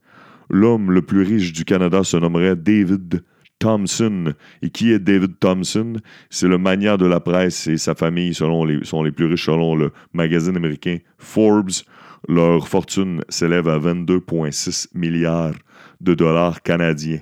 l'homme 0.49 0.91
le 0.91 1.03
plus 1.03 1.21
riche 1.21 1.53
du 1.53 1.63
Canada 1.63 2.03
se 2.03 2.17
nommerait 2.17 2.55
David 2.55 3.23
Thompson. 3.59 4.33
Et 4.63 4.71
qui 4.71 4.91
est 4.91 4.97
David 4.97 5.37
Thompson? 5.39 5.97
C'est 6.31 6.47
le 6.47 6.57
mania 6.57 6.97
de 6.97 7.05
la 7.05 7.19
presse 7.19 7.67
et 7.67 7.77
sa 7.77 7.93
famille 7.93 8.33
selon 8.33 8.65
sont 8.83 9.03
les 9.03 9.11
plus 9.11 9.25
riches 9.25 9.45
selon 9.45 9.75
le 9.75 9.91
magazine 10.13 10.57
américain 10.57 10.97
Forbes. 11.19 11.83
Leur 12.27 12.67
fortune 12.67 13.21
s'élève 13.29 13.67
à 13.67 13.77
22,6 13.77 14.87
milliards 14.95 15.53
de 16.01 16.15
dollars 16.15 16.63
canadiens. 16.63 17.19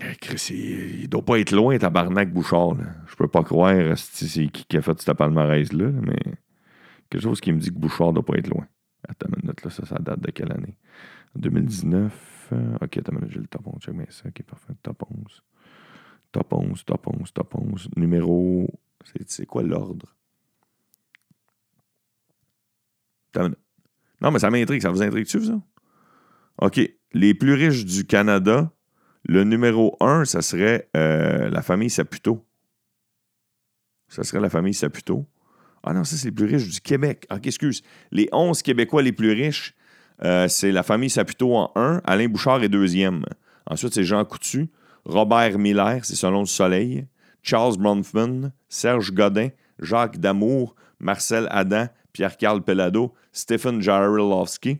Eh, 0.00 0.16
Chris, 0.20 0.48
il, 0.50 1.00
il 1.02 1.08
doit 1.08 1.24
pas 1.24 1.38
être 1.38 1.52
loin, 1.52 1.78
tabarnak 1.78 2.32
Bouchard. 2.32 2.74
Là. 2.74 2.84
Je 3.06 3.16
peux 3.16 3.28
pas 3.28 3.42
croire 3.42 3.96
c'est 3.96 4.48
qui 4.48 4.76
a 4.76 4.82
fait 4.82 5.00
ce 5.00 5.12
palmarès-là, 5.12 5.86
là, 5.86 6.00
mais 6.02 6.18
quelque 7.08 7.22
chose 7.22 7.40
qui 7.40 7.52
me 7.52 7.58
dit 7.58 7.70
que 7.70 7.78
Bouchard 7.78 8.12
doit 8.12 8.24
pas 8.24 8.36
être 8.36 8.48
loin. 8.48 8.66
Attends 9.08 9.28
une 9.28 9.42
minute, 9.42 9.62
là, 9.62 9.70
ça, 9.70 9.86
ça 9.86 9.96
date 9.98 10.20
de 10.20 10.30
quelle 10.30 10.52
année? 10.52 10.76
2019. 11.36 12.48
euh, 12.52 12.76
ok, 12.80 12.98
attends 12.98 13.12
j'ai 13.28 13.40
le 13.40 13.46
top 13.46 13.66
11. 13.66 13.80
Check 13.80 13.94
bien 13.94 14.06
ça. 14.08 14.28
Ok, 14.28 14.42
parfait. 14.42 14.72
Top 14.82 15.02
11. 15.10 15.42
Top 16.32 16.52
11, 16.52 16.84
top 16.84 17.06
11, 17.06 17.32
top 17.32 17.54
11. 17.54 17.88
Numéro. 17.96 18.68
C'est, 19.26 19.46
quoi 19.46 19.62
l'ordre? 19.62 20.16
Non, 24.20 24.30
mais 24.30 24.38
ça 24.38 24.50
m'intrigue. 24.50 24.82
Ça 24.82 24.90
vous 24.90 25.02
intrigue-tu, 25.02 25.44
ça? 25.44 25.60
OK. 26.60 26.80
Les 27.12 27.34
plus 27.34 27.54
riches 27.54 27.84
du 27.84 28.04
Canada, 28.04 28.72
le 29.28 29.44
numéro 29.44 29.96
1, 30.00 30.24
ça 30.24 30.40
serait 30.40 30.88
euh, 30.96 31.48
la 31.50 31.62
famille 31.62 31.90
Saputo. 31.90 32.44
Ça 34.08 34.22
serait 34.22 34.40
la 34.40 34.50
famille 34.50 34.74
Saputo. 34.74 35.26
Ah 35.82 35.92
non, 35.92 36.04
ça, 36.04 36.16
c'est 36.16 36.26
les 36.28 36.32
plus 36.32 36.46
riches 36.46 36.68
du 36.68 36.80
Québec. 36.80 37.26
OK, 37.30 37.46
excuse. 37.46 37.82
Les 38.12 38.28
11 38.32 38.62
Québécois 38.62 39.02
les 39.02 39.12
plus 39.12 39.32
riches, 39.32 39.74
euh, 40.24 40.48
c'est 40.48 40.72
la 40.72 40.82
famille 40.82 41.10
Saputo 41.10 41.54
en 41.54 41.72
1. 41.74 42.02
Alain 42.04 42.28
Bouchard 42.28 42.62
est 42.62 42.68
deuxième. 42.68 43.24
Ensuite, 43.66 43.94
c'est 43.94 44.04
Jean 44.04 44.24
Coutu. 44.24 44.70
Robert 45.04 45.58
Miller, 45.58 46.04
c'est 46.04 46.16
Selon 46.16 46.40
le 46.40 46.46
Soleil. 46.46 47.06
Charles 47.42 47.76
Bronfman. 47.78 48.52
Serge 48.68 49.12
Godin. 49.12 49.48
Jacques 49.80 50.18
Damour. 50.18 50.76
Marcel 51.00 51.48
Adam. 51.50 51.86
Pierre-Carl 52.12 52.62
Pellado. 52.62 53.12
Stephen 53.36 53.82
Jarolowski, 53.82 54.78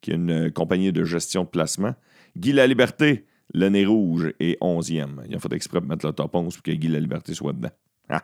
qui 0.00 0.10
est 0.10 0.14
une 0.14 0.46
euh, 0.46 0.50
compagnie 0.50 0.90
de 0.90 1.04
gestion 1.04 1.44
de 1.44 1.48
placement. 1.48 1.94
Guy 2.36 2.52
Laliberté, 2.52 3.26
le 3.54 3.68
nez 3.68 3.86
rouge, 3.86 4.32
est 4.40 4.60
11e. 4.60 5.22
Il 5.28 5.34
a 5.34 5.38
fait 5.38 5.52
exprès 5.52 5.80
de 5.80 5.86
mettre 5.86 6.06
le 6.06 6.12
top 6.12 6.34
11 6.34 6.54
pour 6.54 6.62
que 6.62 6.70
Guy 6.70 6.88
Laliberté 6.88 7.34
soit 7.34 7.52
dedans. 7.52 7.70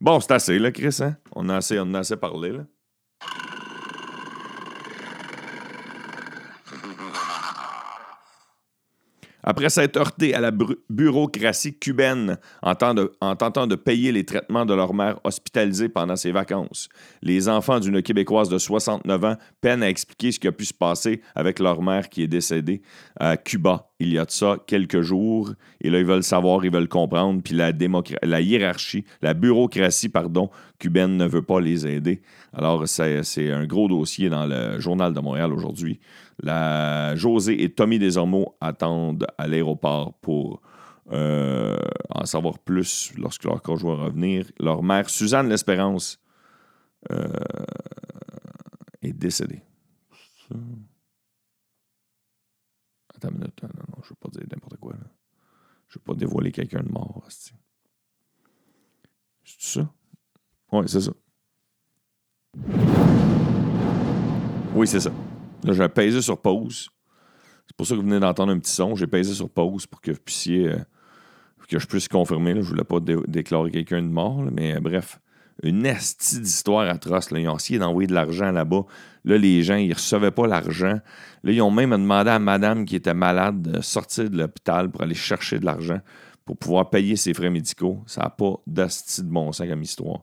bon, 0.00 0.20
c'est 0.20 0.32
assez, 0.32 0.58
là, 0.58 0.70
Chris. 0.70 0.98
Hein? 1.00 1.16
On, 1.34 1.48
a 1.48 1.56
assez, 1.56 1.78
on 1.78 1.92
a 1.94 2.00
assez 2.00 2.16
parlé. 2.16 2.52
Là. 2.52 2.64
Après 9.50 9.70
s'être 9.70 9.96
heurté 9.96 10.34
à 10.34 10.40
la 10.42 10.50
bureaucratie 10.90 11.72
cubaine 11.72 12.36
en, 12.60 12.74
tentant 12.74 13.66
de 13.66 13.74
payer 13.76 14.12
les 14.12 14.26
traitements 14.26 14.66
de 14.66 14.74
leur 14.74 14.92
mère 14.92 15.18
hospitalisée 15.24 15.88
pendant 15.88 16.16
ses 16.16 16.32
vacances, 16.32 16.90
les 17.22 17.48
enfants 17.48 17.80
d'une 17.80 18.02
Québécoise 18.02 18.50
de 18.50 18.58
69 18.58 19.24
ans 19.24 19.36
peinent 19.62 19.82
à 19.82 19.88
expliquer 19.88 20.32
ce 20.32 20.38
qui 20.38 20.48
a 20.48 20.52
pu 20.52 20.66
se 20.66 20.74
passer 20.74 21.22
avec 21.34 21.60
leur 21.60 21.80
mère 21.80 22.10
qui 22.10 22.22
est 22.22 22.28
décédée 22.28 22.82
à 23.18 23.38
Cuba 23.38 23.88
il 24.00 24.12
y 24.12 24.18
a 24.18 24.24
de 24.24 24.30
ça 24.30 24.58
quelques 24.66 25.00
jours. 25.00 25.50
Et 25.80 25.90
là, 25.90 25.98
ils 25.98 26.04
veulent 26.04 26.22
savoir, 26.22 26.64
ils 26.64 26.70
veulent 26.70 26.88
comprendre. 26.88 27.42
Puis 27.42 27.54
la, 27.54 27.72
la 28.22 28.40
hiérarchie, 28.40 29.04
la 29.22 29.34
bureaucratie, 29.34 30.08
pardon, 30.08 30.50
cubaine 30.78 31.16
ne 31.16 31.26
veut 31.26 31.42
pas 31.42 31.60
les 31.60 31.86
aider. 31.86 32.22
Alors, 32.52 32.86
c'est 32.86 33.50
un 33.50 33.66
gros 33.66 33.88
dossier 33.88 34.28
dans 34.28 34.46
le 34.46 34.78
Journal 34.80 35.12
de 35.12 35.20
Montréal 35.20 35.52
aujourd'hui. 35.52 35.98
La 36.40 37.16
José 37.16 37.62
et 37.62 37.74
Tommy 37.74 37.98
Desormeaux 37.98 38.56
attendent 38.60 39.26
à 39.38 39.48
l'aéroport 39.48 40.14
pour 40.20 40.62
euh, 41.10 41.76
en 42.10 42.26
savoir 42.26 42.58
plus 42.58 43.12
lorsque 43.16 43.44
leur 43.44 43.60
corps 43.62 43.78
va 43.78 44.04
revenir. 44.04 44.46
Leur 44.60 44.82
mère, 44.82 45.10
Suzanne 45.10 45.48
L'Espérance, 45.48 46.20
euh, 47.10 47.28
est 49.02 49.12
décédée. 49.12 49.62
Attends 53.14 53.30
une 53.30 53.38
minute. 53.38 53.62
Non, 53.62 53.68
non, 53.74 53.84
non, 53.96 54.02
je 54.02 54.06
ne 54.06 54.10
veux 54.10 54.16
pas 54.20 54.28
dire 54.28 54.42
n'importe 54.50 54.76
quoi. 54.76 54.94
Je 55.88 55.98
ne 55.98 56.00
veux 56.00 56.04
pas 56.04 56.14
dévoiler 56.14 56.52
quelqu'un 56.52 56.82
de 56.82 56.90
mort. 56.90 57.24
C'est 57.28 57.54
ça? 59.44 59.92
Oui, 60.70 60.84
c'est 60.86 61.00
ça. 61.00 61.12
Oui, 64.74 64.86
c'est 64.86 65.00
ça. 65.00 65.10
Là, 65.64 65.72
j'ai 65.72 65.88
pesé 65.88 66.22
sur 66.22 66.40
pause. 66.40 66.88
C'est 67.66 67.76
pour 67.76 67.86
ça 67.86 67.94
que 67.94 68.00
vous 68.00 68.06
venez 68.06 68.20
d'entendre 68.20 68.52
un 68.52 68.58
petit 68.58 68.72
son. 68.72 68.94
J'ai 68.94 69.06
pesé 69.06 69.34
sur 69.34 69.50
pause 69.50 69.86
pour 69.86 70.00
que 70.00 70.10
vous 70.12 70.18
puissiez. 70.24 70.68
euh, 70.68 70.78
que 71.68 71.78
je 71.78 71.86
puisse 71.86 72.08
confirmer. 72.08 72.54
Là. 72.54 72.62
Je 72.62 72.68
voulais 72.68 72.84
pas 72.84 72.98
dé- 72.98 73.16
déclarer 73.26 73.70
quelqu'un 73.70 74.00
de 74.00 74.08
mort, 74.08 74.42
mais 74.52 74.76
euh, 74.76 74.80
bref. 74.80 75.20
Une 75.62 75.84
estie 75.86 76.40
d'histoire 76.40 76.88
atroce. 76.88 77.28
Ils 77.32 77.48
ont 77.48 77.56
essayé 77.56 77.78
d'envoyer 77.80 78.06
de 78.06 78.14
l'argent 78.14 78.50
là-bas. 78.52 78.84
Là, 79.24 79.36
les 79.36 79.62
gens, 79.64 79.74
ils 79.76 79.92
recevaient 79.92 80.30
pas 80.30 80.46
l'argent. 80.46 81.00
Là, 81.42 81.52
ils 81.52 81.60
ont 81.60 81.70
même 81.72 81.90
demandé 81.90 82.30
à 82.30 82.38
madame 82.38 82.84
qui 82.84 82.94
était 82.96 83.12
malade 83.12 83.60
de 83.60 83.80
sortir 83.82 84.30
de 84.30 84.38
l'hôpital 84.38 84.88
pour 84.90 85.02
aller 85.02 85.16
chercher 85.16 85.58
de 85.58 85.66
l'argent 85.66 85.98
pour 86.46 86.56
pouvoir 86.56 86.88
payer 86.88 87.16
ses 87.16 87.34
frais 87.34 87.50
médicaux. 87.50 88.02
Ça 88.06 88.22
n'a 88.22 88.30
pas 88.30 88.54
d'asti 88.66 89.22
de 89.22 89.28
bon 89.28 89.50
sens 89.52 89.66
comme 89.68 89.82
histoire. 89.82 90.20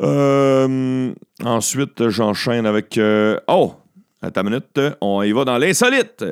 Euh, 0.00 1.12
ensuite, 1.44 2.08
j'enchaîne 2.08 2.66
avec. 2.66 2.98
euh, 2.98 3.38
oh! 3.48 3.74
Attends 4.22 4.42
une 4.42 4.48
minute. 4.48 4.80
On 5.00 5.22
y 5.22 5.32
va 5.32 5.44
dans 5.44 5.58
l'insolite. 5.58 6.24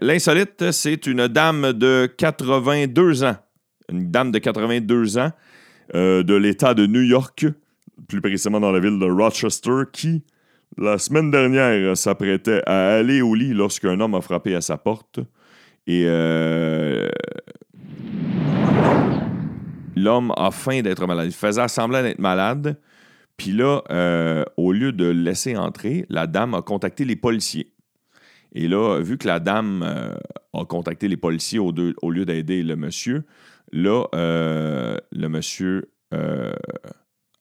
L'insolite, 0.00 0.70
c'est 0.72 1.06
une 1.06 1.26
dame 1.26 1.72
de 1.72 2.08
82 2.16 3.24
ans. 3.24 3.36
Une 3.90 4.10
dame 4.10 4.30
de 4.30 4.38
82 4.38 5.18
ans 5.18 5.32
euh, 5.94 6.22
de 6.22 6.34
l'État 6.34 6.74
de 6.74 6.86
New 6.86 7.00
York, 7.00 7.46
plus 8.08 8.20
précisément 8.20 8.60
dans 8.60 8.70
la 8.70 8.78
ville 8.78 8.98
de 8.98 9.06
Rochester, 9.06 9.82
qui, 9.92 10.22
la 10.78 10.98
semaine 10.98 11.30
dernière, 11.30 11.96
s'apprêtait 11.96 12.62
à 12.66 12.96
aller 12.96 13.20
au 13.22 13.34
lit 13.34 13.52
lorsqu'un 13.52 13.98
homme 13.98 14.14
a 14.14 14.20
frappé 14.20 14.54
à 14.54 14.60
sa 14.60 14.76
porte. 14.76 15.18
Et 15.86 16.04
l'homme 19.96 20.32
a 20.36 20.50
faim 20.52 20.82
d'être 20.82 21.06
malade. 21.06 21.26
Il 21.26 21.32
faisait 21.32 21.66
semblant 21.68 22.02
d'être 22.02 22.20
malade. 22.20 22.76
Puis 23.40 23.52
là, 23.52 23.82
euh, 23.90 24.44
au 24.58 24.70
lieu 24.70 24.92
de 24.92 25.06
le 25.06 25.12
laisser 25.12 25.56
entrer, 25.56 26.04
la 26.10 26.26
dame 26.26 26.52
a 26.52 26.60
contacté 26.60 27.06
les 27.06 27.16
policiers. 27.16 27.72
Et 28.52 28.68
là, 28.68 29.00
vu 29.00 29.16
que 29.16 29.26
la 29.26 29.40
dame 29.40 29.82
euh, 29.82 30.14
a 30.52 30.66
contacté 30.66 31.08
les 31.08 31.16
policiers 31.16 31.58
au, 31.58 31.70
lieu 31.72 32.26
d'aider 32.26 32.62
le 32.62 32.76
monsieur, 32.76 33.24
là, 33.72 34.04
euh, 34.14 34.94
le 35.10 35.28
monsieur 35.28 35.90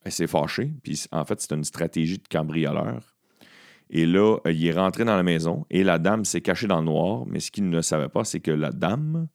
s'est 0.06 0.28
fâché. 0.28 0.72
Puis 0.84 1.04
en 1.12 1.26
fait, 1.26 1.42
c'est 1.42 1.54
une 1.54 1.66
stratégie 1.66 2.20
de 2.20 2.28
cambrioleur. 2.30 3.02
Et 3.90 4.06
là, 4.06 4.38
il 4.46 4.66
est 4.66 4.72
rentré 4.72 5.04
dans 5.04 5.18
la 5.18 5.24
maison 5.24 5.66
et 5.70 5.84
la 5.84 6.00
dame 6.00 6.24
s'est 6.24 6.40
cachée 6.40 6.68
dans 6.68 6.80
le 6.80 6.86
noir. 6.86 7.26
Mais 7.28 7.42
ce 7.42 7.52
qu'il 7.52 7.70
ne 7.70 7.82
savait 7.82 8.08
pas, 8.08 8.24
c'est 8.24 8.40
que 8.40 8.52
la 8.52 8.72
dame, 8.72 9.28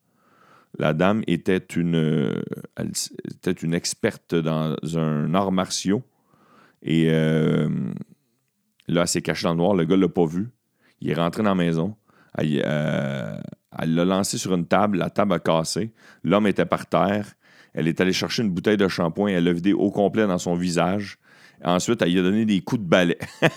la 0.79 0.93
dame 0.93 1.21
était 1.27 1.57
une, 1.57 2.43
était 2.79 3.51
une 3.51 3.75
experte 3.75 4.33
dans 4.33 4.75
un 4.95 5.35
art 5.35 5.51
martiaux. 5.51 6.01
Et 6.85 7.07
euh, 7.09 7.67
là, 8.87 9.01
elle 9.01 9.07
s'est 9.07 9.23
cachée 9.23 9.43
dans 9.43 9.53
le 9.53 9.57
noir. 9.57 9.73
Le 9.73 9.85
gars 9.85 9.97
l'a 9.97 10.07
pas 10.07 10.25
vu. 10.25 10.49
Il 11.01 11.09
est 11.09 11.15
rentré 11.15 11.41
dans 11.41 11.49
la 11.49 11.55
maison. 11.55 11.95
Elle 12.37 12.61
euh, 12.63 13.37
elle 13.77 13.95
l'a 13.95 14.05
lancé 14.05 14.37
sur 14.37 14.53
une 14.53 14.67
table. 14.67 14.99
La 14.99 15.09
table 15.09 15.33
a 15.33 15.39
cassé. 15.39 15.91
L'homme 16.23 16.47
était 16.47 16.65
par 16.65 16.85
terre. 16.85 17.33
Elle 17.73 17.87
est 17.87 17.99
allée 17.99 18.13
chercher 18.13 18.43
une 18.43 18.51
bouteille 18.51 18.77
de 18.77 18.87
shampoing. 18.87 19.29
Elle 19.29 19.45
l'a 19.45 19.53
vidé 19.53 19.73
au 19.73 19.89
complet 19.89 20.27
dans 20.27 20.37
son 20.37 20.53
visage. 20.53 21.17
Ensuite, 21.63 22.01
elle 22.03 22.11
lui 22.11 22.19
a 22.19 22.21
donné 22.21 22.45
des 22.45 22.61
coups 22.61 22.83
de 22.83 22.87
balai. 22.87 23.17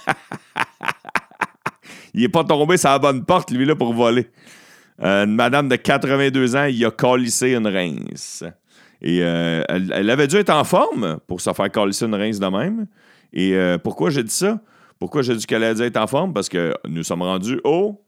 il 2.15 2.23
n'est 2.23 2.29
pas 2.29 2.45
tombé 2.45 2.79
sur 2.79 2.89
la 2.89 2.99
bonne 2.99 3.25
porte, 3.27 3.51
lui, 3.51 3.67
là, 3.67 3.77
pour 3.77 3.93
voler. 3.93 4.27
Euh, 5.03 5.27
une 5.27 5.35
madame 5.35 5.69
de 5.69 5.77
82 5.77 6.57
ans, 6.57 6.65
il 6.65 6.85
a 6.85 6.91
calissé 6.91 7.53
une 7.53 7.67
rince. 7.67 8.43
Et 9.03 9.19
elle, 9.19 10.11
avait 10.11 10.27
dû 10.27 10.37
être 10.37 10.51
en 10.51 10.65
forme 10.65 11.19
pour 11.29 11.41
se 11.41 11.53
faire 11.53 11.71
calisser 11.71 12.07
une 12.07 12.17
rince 12.17 12.41
de 12.41 12.47
même. 12.47 12.87
Et 13.33 13.55
euh, 13.55 13.79
pourquoi 13.79 14.11
j'ai 14.11 14.23
dit 14.23 14.35
ça? 14.35 14.61
Pourquoi 14.99 15.23
j'ai 15.23 15.37
dit 15.37 15.47
allait 15.55 15.75
dû 15.75 15.83
être 15.83 15.97
en 15.97 16.07
forme? 16.07 16.33
Parce 16.33 16.49
que 16.49 16.75
nous 16.89 17.03
sommes 17.03 17.23
rendus 17.23 17.61
au 17.65 18.05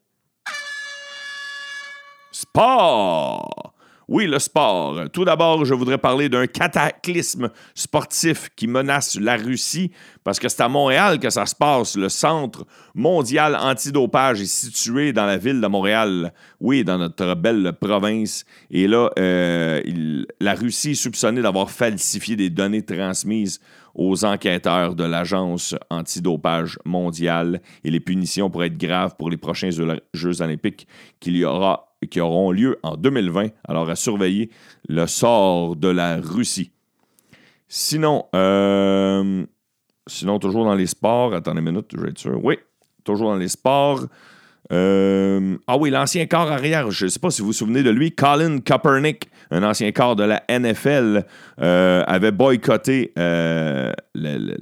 sport. 2.33 3.75
Oui, 4.11 4.26
le 4.26 4.40
sport. 4.40 5.09
Tout 5.12 5.25
d'abord, 5.25 5.64
je 5.64 5.73
voudrais 5.73 5.97
parler 5.97 6.29
d'un 6.29 6.49
cataclysme 6.49 7.49
sportif 7.76 8.49
qui 8.57 8.67
menace 8.67 9.17
la 9.17 9.37
Russie, 9.37 9.93
parce 10.25 10.40
que 10.40 10.49
c'est 10.49 10.62
à 10.62 10.69
Montréal 10.69 11.21
que 11.21 11.31
ça 11.31 11.47
se 11.47 11.55
passe. 11.55 11.97
Le 11.97 12.09
Centre 12.09 12.67
mondial 12.97 13.55
antidopage 13.55 14.40
est 14.40 14.52
situé 14.52 15.12
dans 15.12 15.26
la 15.26 15.37
ville 15.37 15.61
de 15.61 15.67
Montréal, 15.69 16.33
oui, 16.59 16.83
dans 16.83 16.99
notre 16.99 17.37
belle 17.37 17.73
province. 17.81 18.45
Et 18.73 18.88
là, 18.88 19.11
euh, 19.17 20.25
la 20.40 20.55
Russie 20.55 20.90
est 20.90 20.95
soupçonnée 20.95 21.40
d'avoir 21.40 21.71
falsifié 21.71 22.35
des 22.35 22.50
données 22.50 22.85
transmises 22.85 23.61
aux 23.95 24.25
enquêteurs 24.25 24.97
de 24.97 25.05
l'Agence 25.05 25.76
antidopage 25.88 26.81
mondiale 26.85 27.61
et 27.85 27.90
les 27.93 28.00
punitions 28.00 28.50
pourraient 28.50 28.67
être 28.67 28.76
graves 28.76 29.14
pour 29.17 29.31
les 29.31 29.37
prochains 29.37 29.71
Jeux 29.71 30.43
olympiques 30.43 30.88
qu'il 31.21 31.37
y 31.37 31.45
aura 31.45 31.90
qui 32.09 32.21
auront 32.21 32.50
lieu 32.50 32.78
en 32.83 32.97
2020. 32.97 33.49
Alors, 33.69 33.88
à 33.90 33.97
surveiller 33.97 34.50
le 34.88 35.07
sort 35.07 35.76
de 35.76 35.88
la 35.88 36.16
Russie. 36.16 36.71
Sinon, 37.69 38.26
euh, 38.35 39.45
sinon 40.07 40.38
toujours 40.38 40.64
dans 40.64 40.75
les 40.75 40.87
sports, 40.87 41.35
attendez 41.35 41.61
une 41.61 41.66
minute, 41.66 41.87
je 41.95 42.00
vais 42.00 42.11
être 42.11 42.19
sûr. 42.19 42.40
Oui, 42.42 42.59
toujours 43.04 43.30
dans 43.30 43.37
les 43.37 43.49
sports. 43.49 44.07
Euh, 44.73 45.57
ah 45.66 45.76
oui, 45.76 45.90
l'ancien 45.90 46.26
corps 46.26 46.50
arrière, 46.50 46.90
je 46.90 47.07
ne 47.07 47.11
sais 47.11 47.19
pas 47.19 47.30
si 47.30 47.40
vous 47.40 47.49
vous 47.49 47.52
souvenez 47.52 47.83
de 47.83 47.90
lui, 47.90 48.12
Colin 48.12 48.61
Kaepernick, 48.61 49.28
un 49.50 49.62
ancien 49.64 49.90
corps 49.90 50.14
de 50.14 50.23
la 50.23 50.42
NFL, 50.49 51.25
euh, 51.61 52.04
avait 52.07 52.30
boycotté 52.30 53.12
euh, 53.19 53.92
le, 54.14 54.57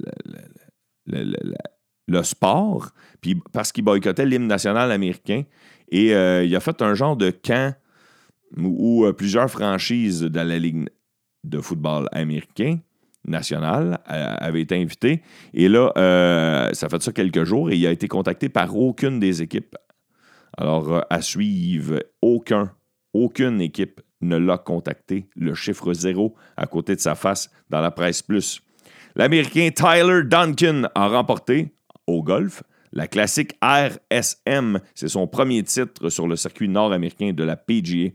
le, 1.05 2.23
sport, 2.23 2.89
puis 3.21 3.39
parce 3.53 3.71
qu'il 3.71 3.83
boycottait 3.83 4.25
l'hymne 4.25 4.47
national 4.47 4.91
américain. 4.91 5.43
Et 5.91 6.09
il 6.11 6.55
a 6.55 6.59
fait 6.59 6.81
un 6.81 6.93
genre 6.93 7.17
de 7.17 7.31
camp 7.31 7.75
où, 8.57 9.05
plusieurs 9.17 9.49
franchises 9.49 10.21
de 10.21 10.39
la 10.39 10.59
Ligue 10.59 10.89
de 11.43 11.61
football 11.61 12.07
américain 12.11 12.77
national 13.25 13.99
avaient 14.05 14.61
été 14.61 14.75
invitées. 14.75 15.21
Et 15.53 15.67
là, 15.67 15.91
ça 16.73 16.89
fait 16.89 17.01
ça 17.01 17.11
quelques 17.11 17.43
jours 17.43 17.71
et 17.71 17.75
il 17.75 17.87
a 17.87 17.91
été 17.91 18.07
contacté 18.07 18.49
par 18.49 18.75
aucune 18.77 19.19
des 19.19 19.41
équipes 19.41 19.75
alors, 20.59 20.93
euh, 20.93 21.01
à 21.09 21.21
suivre, 21.21 22.03
aucun, 22.21 22.73
aucune 23.13 23.61
équipe 23.61 24.01
ne 24.21 24.35
l'a 24.35 24.57
contacté. 24.57 25.29
Le 25.37 25.53
chiffre 25.53 25.93
zéro 25.93 26.35
à 26.57 26.67
côté 26.67 26.95
de 26.95 26.99
sa 26.99 27.15
face 27.15 27.49
dans 27.69 27.79
la 27.79 27.91
presse 27.91 28.21
plus. 28.21 28.61
L'Américain 29.15 29.69
Tyler 29.73 30.23
Duncan 30.25 30.83
a 30.93 31.07
remporté 31.07 31.73
au 32.07 32.23
golf 32.23 32.63
la 32.93 33.07
classique 33.07 33.53
RSM. 33.61 34.79
C'est 34.95 35.07
son 35.07 35.27
premier 35.27 35.63
titre 35.63 36.09
sur 36.09 36.27
le 36.27 36.35
circuit 36.35 36.69
nord-américain 36.69 37.33
de 37.33 37.43
la 37.43 37.55
PGA. 37.55 38.11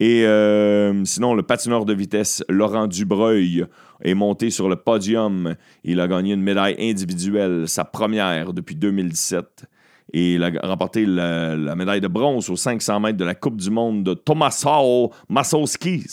Et 0.00 0.24
euh, 0.24 1.04
sinon, 1.04 1.34
le 1.34 1.42
patineur 1.42 1.84
de 1.84 1.92
vitesse 1.92 2.42
Laurent 2.48 2.86
Dubreuil 2.86 3.66
est 4.02 4.14
monté 4.14 4.48
sur 4.48 4.68
le 4.68 4.76
podium. 4.76 5.54
Il 5.84 6.00
a 6.00 6.08
gagné 6.08 6.32
une 6.32 6.42
médaille 6.42 6.74
individuelle, 6.78 7.68
sa 7.68 7.84
première 7.84 8.54
depuis 8.54 8.76
2017. 8.76 9.66
Et 10.12 10.34
il 10.34 10.42
a 10.42 10.50
remporté 10.62 11.04
la, 11.04 11.76
médaille 11.76 12.00
de 12.00 12.08
bronze 12.08 12.48
aux 12.48 12.56
500 12.56 12.98
mètres 12.98 13.18
de 13.18 13.24
la 13.24 13.34
Coupe 13.34 13.58
du 13.58 13.70
Monde 13.70 14.02
de 14.02 14.14
Tomasław 14.14 15.10
Masowiecki. 15.28 16.04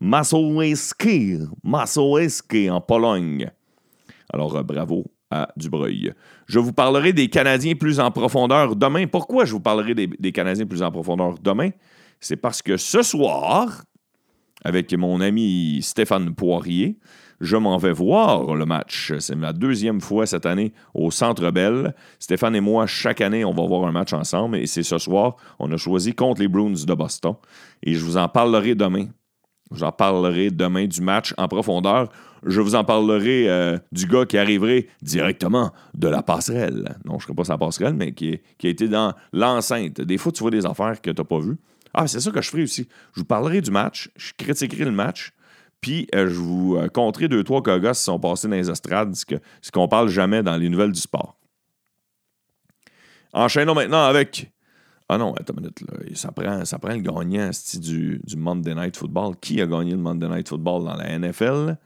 Masowiecki. 0.00 1.40
Masowiecki 1.62 2.70
en 2.70 2.80
Pologne. 2.80 3.50
Alors, 4.32 4.56
euh, 4.56 4.62
bravo 4.62 5.04
à 5.30 5.48
Dubreuil. 5.56 6.12
Je 6.50 6.58
vous 6.58 6.72
parlerai 6.72 7.12
des 7.12 7.28
Canadiens 7.28 7.76
plus 7.76 8.00
en 8.00 8.10
profondeur 8.10 8.74
demain. 8.74 9.06
Pourquoi 9.06 9.44
je 9.44 9.52
vous 9.52 9.60
parlerai 9.60 9.94
des, 9.94 10.32
Canadiens 10.32 10.66
plus 10.66 10.82
en 10.82 10.90
profondeur 10.90 11.36
demain? 11.40 11.70
C'est 12.18 12.34
parce 12.34 12.60
que 12.60 12.76
ce 12.76 13.02
soir, 13.02 13.84
avec 14.64 14.92
mon 14.92 15.20
ami 15.20 15.78
Stéphane 15.80 16.34
Poirier, 16.34 16.98
je 17.40 17.56
m'en 17.56 17.78
vais 17.78 17.92
voir 17.92 18.56
le 18.56 18.66
match. 18.66 19.12
C'est 19.20 19.36
ma 19.36 19.52
deuxième 19.52 20.00
fois 20.00 20.26
cette 20.26 20.44
année 20.44 20.72
au 20.92 21.12
Centre 21.12 21.52
Bell. 21.52 21.94
Stéphane 22.18 22.56
et 22.56 22.60
moi, 22.60 22.84
chaque 22.88 23.20
année, 23.20 23.44
on 23.44 23.54
va 23.54 23.64
voir 23.64 23.86
un 23.86 23.92
match 23.92 24.12
ensemble 24.12 24.56
et 24.56 24.66
c'est 24.66 24.82
ce 24.82 24.98
soir. 24.98 25.36
On 25.60 25.70
a 25.70 25.76
choisi 25.76 26.14
contre 26.14 26.40
les 26.40 26.48
Bruins 26.48 26.84
de 26.84 26.94
Boston 26.94 27.34
et 27.84 27.94
je 27.94 28.04
vous 28.04 28.16
en 28.16 28.26
parlerai 28.26 28.74
demain. 28.74 29.06
Je 29.70 29.78
vous 29.78 29.84
en 29.84 29.92
parlerai 29.92 30.50
demain 30.50 30.86
du 30.86 31.00
match 31.00 31.32
en 31.38 31.46
profondeur. 31.46 32.10
Je 32.44 32.60
vous 32.60 32.74
en 32.74 32.84
parlerai 32.84 33.48
euh, 33.48 33.78
du 33.92 34.06
gars 34.06 34.24
qui 34.24 34.36
arriverait 34.36 34.88
directement 35.02 35.72
de 35.94 36.08
la 36.08 36.22
passerelle. 36.22 36.96
Non, 37.04 37.12
je 37.12 37.16
ne 37.16 37.20
serai 37.20 37.34
pas 37.34 37.44
sa 37.44 37.58
passerelle, 37.58 37.94
mais 37.94 38.12
qui, 38.12 38.40
a 38.64 38.66
été 38.66 38.88
dans 38.88 39.14
l'enceinte. 39.32 40.00
Des 40.00 40.18
fois, 40.18 40.32
tu 40.32 40.42
vois 40.42 40.50
des 40.50 40.66
affaires 40.66 41.00
que 41.00 41.10
tu 41.10 41.20
n'as 41.20 41.24
pas 41.24 41.38
vues. 41.38 41.58
Ah, 41.94 42.06
c'est 42.06 42.20
ça 42.20 42.30
que 42.30 42.40
je 42.40 42.50
ferai 42.50 42.64
aussi. 42.64 42.88
Je 43.14 43.20
vous 43.20 43.26
parlerai 43.26 43.60
du 43.60 43.70
match, 43.70 44.10
je 44.16 44.32
critiquerai 44.36 44.84
le 44.84 44.92
match, 44.92 45.32
puis 45.80 46.06
euh, 46.14 46.28
je 46.28 46.34
vous 46.34 46.76
euh, 46.76 47.28
deux, 47.28 47.44
trois 47.44 47.62
gars 47.62 47.78
qui 47.78 48.00
sont 48.00 48.18
passés 48.18 48.48
dans 48.48 48.56
les 48.56 48.70
estrades, 48.70 49.14
ce 49.14 49.70
qu'on 49.70 49.88
parle 49.88 50.08
jamais 50.08 50.42
dans 50.42 50.56
les 50.56 50.68
nouvelles 50.68 50.92
du 50.92 51.00
sport. 51.00 51.36
Enchaînons 53.32 53.74
maintenant 53.74 54.04
avec. 54.04 54.50
Ah 55.12 55.18
non, 55.18 55.34
attends 55.34 55.54
une 55.54 55.62
minute. 55.62 55.80
Là. 55.80 56.14
Ça, 56.14 56.30
prend, 56.30 56.64
ça 56.64 56.78
prend 56.78 56.94
le 56.94 57.00
gagnant 57.00 57.50
du, 57.80 58.20
du 58.24 58.36
Monday 58.36 58.76
Night 58.76 58.96
Football. 58.96 59.34
Qui 59.40 59.60
a 59.60 59.66
gagné 59.66 59.90
le 59.90 59.96
Monday 59.96 60.28
Night 60.28 60.48
Football 60.48 60.84
dans 60.84 60.94
la 60.94 61.18
NFL? 61.18 61.76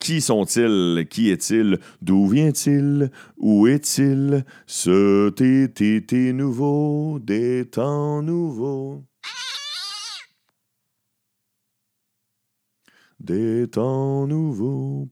Qui 0.00 0.20
sont-ils? 0.20 1.06
Qui 1.08 1.30
est-il? 1.30 1.78
D'où 2.02 2.26
vient-il? 2.26 3.12
Où 3.36 3.68
est-il? 3.68 4.44
Ce 4.66 5.28
TTT 5.30 6.32
nouveau, 6.32 7.20
des 7.20 7.66
temps 7.70 8.20
nouveaux. 8.20 9.04
des 13.20 13.68
temps 13.68 14.26
nouveaux. 14.26 15.08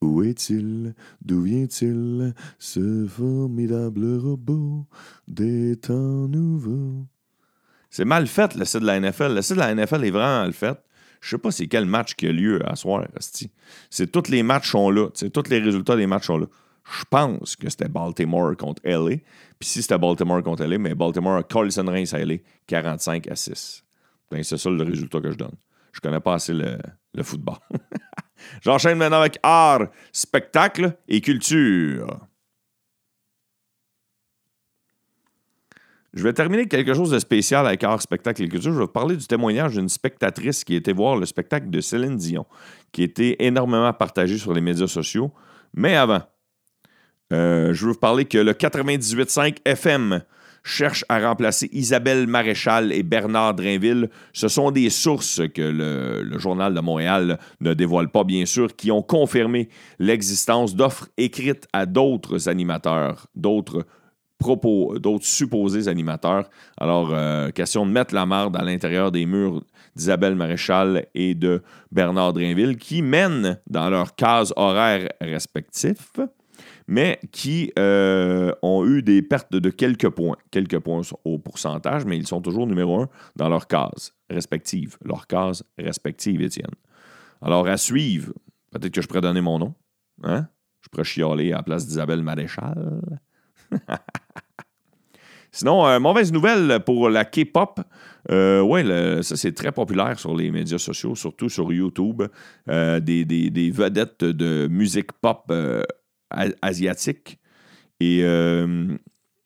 Où 0.00 0.22
est-il? 0.22 0.94
D'où 1.22 1.42
vient-il? 1.42 2.34
Ce 2.58 3.06
formidable 3.06 4.18
robot 4.18 4.86
des 5.26 5.76
temps 5.76 6.28
nouveaux? 6.28 7.06
C'est 7.90 8.04
mal 8.04 8.26
fait, 8.26 8.54
le 8.54 8.64
site 8.64 8.80
de 8.80 8.86
la 8.86 9.00
NFL. 9.00 9.34
Le 9.34 9.42
site 9.42 9.56
de 9.56 9.60
la 9.60 9.74
NFL 9.74 10.04
est 10.04 10.10
vraiment 10.10 10.42
mal 10.42 10.52
fait. 10.52 10.78
Je 11.20 11.30
sais 11.30 11.38
pas 11.38 11.50
c'est 11.50 11.66
quel 11.66 11.86
match 11.86 12.14
qui 12.14 12.26
a 12.26 12.32
lieu 12.32 12.60
à 12.68 12.76
soir, 12.76 13.06
C'est 13.90 14.12
tous 14.12 14.28
les 14.28 14.42
matchs 14.42 14.70
sont 14.70 14.90
là. 14.90 15.08
Tous 15.32 15.48
les 15.48 15.58
résultats 15.58 15.96
des 15.96 16.06
matchs 16.06 16.26
sont 16.26 16.38
là. 16.38 16.46
Je 16.98 17.04
pense 17.10 17.56
que 17.56 17.68
c'était 17.68 17.88
Baltimore 17.88 18.56
contre 18.56 18.80
LA. 18.84 19.16
Puis 19.58 19.68
si 19.68 19.82
c'était 19.82 19.98
Baltimore 19.98 20.42
contre 20.42 20.64
LA, 20.64 20.78
mais 20.78 20.94
Baltimore 20.94 21.38
a 21.38 21.42
Carlson 21.42 21.86
Reims 21.86 22.14
à 22.14 22.24
LA 22.24 22.36
45 22.66 23.28
à 23.28 23.34
6. 23.34 23.82
Ben, 24.30 24.42
c'est 24.42 24.58
ça 24.58 24.70
le 24.70 24.82
résultat 24.82 25.20
que 25.20 25.30
je 25.30 25.36
donne. 25.36 25.56
Je 25.92 26.00
connais 26.00 26.20
pas 26.20 26.34
assez 26.34 26.52
le, 26.52 26.78
football. 27.22 27.56
J'enchaîne 28.62 28.98
maintenant 28.98 29.20
avec 29.20 29.38
art, 29.42 29.86
spectacle 30.12 30.96
et 31.08 31.20
culture. 31.20 32.20
Je 36.16 36.22
vais 36.22 36.32
terminer 36.32 36.66
quelque 36.66 36.94
chose 36.94 37.10
de 37.10 37.18
spécial 37.18 37.66
avec 37.66 37.84
art, 37.84 38.00
spectacle 38.00 38.42
et 38.42 38.48
culture. 38.48 38.72
Je 38.72 38.78
vais 38.78 38.84
vous 38.84 38.90
parler 38.90 39.16
du 39.16 39.26
témoignage 39.26 39.74
d'une 39.74 39.90
spectatrice 39.90 40.64
qui 40.64 40.74
était 40.74 40.94
voir 40.94 41.16
le 41.16 41.26
spectacle 41.26 41.68
de 41.68 41.80
Céline 41.82 42.16
Dion, 42.16 42.46
qui 42.90 43.02
était 43.02 43.36
énormément 43.40 43.92
partagé 43.92 44.38
sur 44.38 44.54
les 44.54 44.62
médias 44.62 44.86
sociaux. 44.86 45.30
Mais 45.74 45.94
avant, 45.94 46.22
euh, 47.34 47.74
je 47.74 47.84
veux 47.84 47.92
vous 47.92 47.98
parler 47.98 48.24
que 48.24 48.38
le 48.38 48.52
98.5 48.52 49.58
FM 49.66 50.22
cherche 50.66 51.04
à 51.08 51.20
remplacer 51.20 51.70
Isabelle 51.72 52.26
Maréchal 52.26 52.92
et 52.92 53.04
Bernard 53.04 53.54
Drainville. 53.54 54.10
Ce 54.32 54.48
sont 54.48 54.72
des 54.72 54.90
sources 54.90 55.40
que 55.54 55.62
le, 55.62 56.38
Journal 56.38 56.74
de 56.74 56.80
Montréal 56.80 57.38
ne 57.60 57.72
dévoile 57.72 58.08
pas, 58.08 58.24
bien 58.24 58.44
sûr, 58.44 58.74
qui 58.74 58.90
ont 58.90 59.02
confirmé 59.02 59.68
l'existence 59.98 60.74
d'offres 60.74 61.08
écrites 61.16 61.68
à 61.72 61.86
d'autres 61.86 62.48
animateurs, 62.48 63.28
d'autres 63.36 63.86
propos, 64.38 64.98
d'autres 64.98 65.24
supposés 65.24 65.88
animateurs. 65.88 66.50
Alors, 66.78 67.10
euh, 67.12 67.50
question 67.50 67.86
de 67.86 67.92
mettre 67.92 68.14
la 68.14 68.26
marde 68.26 68.56
à 68.56 68.64
l'intérieur 68.64 69.12
des 69.12 69.24
murs 69.24 69.62
d'Isabelle 69.94 70.34
Maréchal 70.34 71.06
et 71.14 71.34
de 71.34 71.62
Bernard 71.92 72.32
Drainville, 72.32 72.76
qui 72.76 73.02
mènent 73.02 73.58
dans 73.70 73.88
leurs 73.88 74.14
cases 74.14 74.52
horaires 74.56 75.08
respectifs 75.20 76.12
mais 76.88 77.18
qui 77.32 77.72
euh, 77.78 78.52
ont 78.62 78.86
eu 78.86 79.02
des 79.02 79.22
pertes 79.22 79.52
de 79.52 79.70
quelques 79.70 80.08
points, 80.10 80.36
quelques 80.50 80.78
points 80.78 81.02
au 81.24 81.38
pourcentage, 81.38 82.04
mais 82.04 82.16
ils 82.16 82.26
sont 82.26 82.40
toujours 82.40 82.66
numéro 82.66 83.02
un 83.02 83.08
dans 83.34 83.48
leur 83.48 83.66
case 83.66 84.14
respective, 84.30 84.96
leur 85.04 85.26
case 85.26 85.64
respective, 85.78 86.42
Étienne. 86.42 86.70
Alors, 87.42 87.66
à 87.66 87.76
suivre, 87.76 88.32
peut-être 88.70 88.94
que 88.94 89.02
je 89.02 89.08
pourrais 89.08 89.20
donner 89.20 89.40
mon 89.40 89.58
nom. 89.58 89.74
Hein? 90.22 90.46
Je 90.80 90.88
pourrais 90.88 91.04
chialer 91.04 91.52
à 91.52 91.56
la 91.56 91.62
place 91.62 91.86
d'Isabelle 91.86 92.22
Maréchal. 92.22 93.00
Sinon, 95.50 95.86
euh, 95.86 95.98
mauvaise 95.98 96.32
nouvelle 96.32 96.80
pour 96.84 97.08
la 97.08 97.24
K-pop. 97.24 97.80
Euh, 98.30 98.60
oui, 98.60 98.82
ça 99.22 99.36
c'est 99.36 99.52
très 99.52 99.72
populaire 99.72 100.18
sur 100.18 100.36
les 100.36 100.50
médias 100.50 100.78
sociaux, 100.78 101.14
surtout 101.14 101.48
sur 101.48 101.72
YouTube. 101.72 102.22
des, 102.66 103.24
des, 103.24 103.70
vedettes 103.70 104.24
de 104.24 104.68
musique 104.68 105.12
pop 105.12 105.50
asiatique. 106.30 107.38
Et 108.00 108.20
euh, 108.22 108.96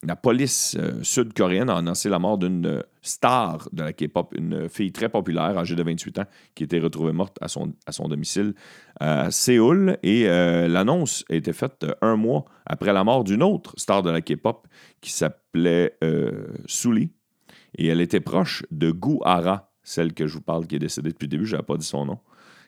la 0.03 0.17
police 0.17 0.77
euh, 0.79 1.03
sud-coréenne 1.03 1.71
a 1.71 1.77
annoncé 1.77 2.09
la 2.09 2.19
mort 2.19 2.39
d'une 2.39 2.83
star 3.03 3.69
de 3.73 3.83
la 3.83 3.93
K-pop, 3.93 4.35
une 4.37 4.69
fille 4.69 4.93
très 4.93 5.09
populaire, 5.09 5.57
âgée 5.59 5.77
de 5.77 5.83
28 5.83 6.19
ans, 6.21 6.25
qui 6.55 6.65
était 6.65 6.79
retrouvée 6.79 7.13
morte 7.13 7.39
à 7.41 7.49
son, 7.49 7.75
domicile 8.09 8.55
à 8.99 9.31
Séoul. 9.31 9.99
Et 10.03 10.29
euh, 10.29 10.69
l'annonce 10.69 11.25
a 11.31 11.35
été 11.35 11.53
faite 11.53 11.87
un 12.01 12.17
mois 12.17 12.45
après 12.67 12.93
la 12.93 13.05
mort 13.05 13.25
d'une 13.25 13.43
autre 13.43 13.75
star 13.77 14.03
de 14.03 14.11
la 14.11 14.21
K-pop 14.21 14.67
qui 15.01 15.13
s'appelait 15.13 15.97
Suli. 16.67 17.11
Et 17.77 17.87
elle 17.87 18.01
était 18.01 18.21
proche 18.21 18.65
de 18.71 18.91
Gu 18.91 19.19
Hara, 19.25 19.71
celle 19.83 20.13
que 20.13 20.27
je 20.27 20.35
vous 20.35 20.43
parle 20.43 20.67
qui 20.67 20.77
est 20.77 20.81
décédée 20.81 21.11
depuis 21.11 21.27
le 21.27 21.31
début, 21.31 21.47
je 21.47 21.53
n'avais 21.53 21.67
pas 21.67 21.77
dit 21.77 21.87
son 21.87 22.05
nom. 22.05 22.19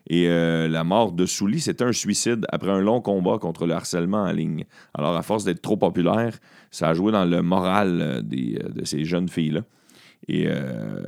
Et 0.09 0.29
euh, 0.29 0.69
la 0.69 0.85
mort 0.85 1.13
de 1.13 1.27
Souli, 1.27 1.61
c'était 1.61 1.85
un 1.85 1.93
suicide 1.93 2.47
après 2.51 2.71
un 2.71 2.81
long 2.81 3.01
combat 3.01 3.39
contre 3.39 3.67
le 3.67 3.75
harcèlement 3.75 4.23
en 4.23 4.33
ligne. 4.33 4.65
Alors, 4.95 5.17
à 5.17 5.23
force 5.23 5.45
d'être 5.45 5.63
trop 5.63 5.77
populaire, 5.77 6.39
ça 6.71 6.89
a 6.89 6.95
joué 6.95 7.13
dans 7.13 7.25
le 7.25 7.43
moral 7.43 8.01
euh, 8.01 8.21
euh, 8.21 8.69
de 8.69 8.85
ces 8.85 9.05
jeunes 9.05 9.29
filles-là. 9.29 9.63
Et 10.29 10.47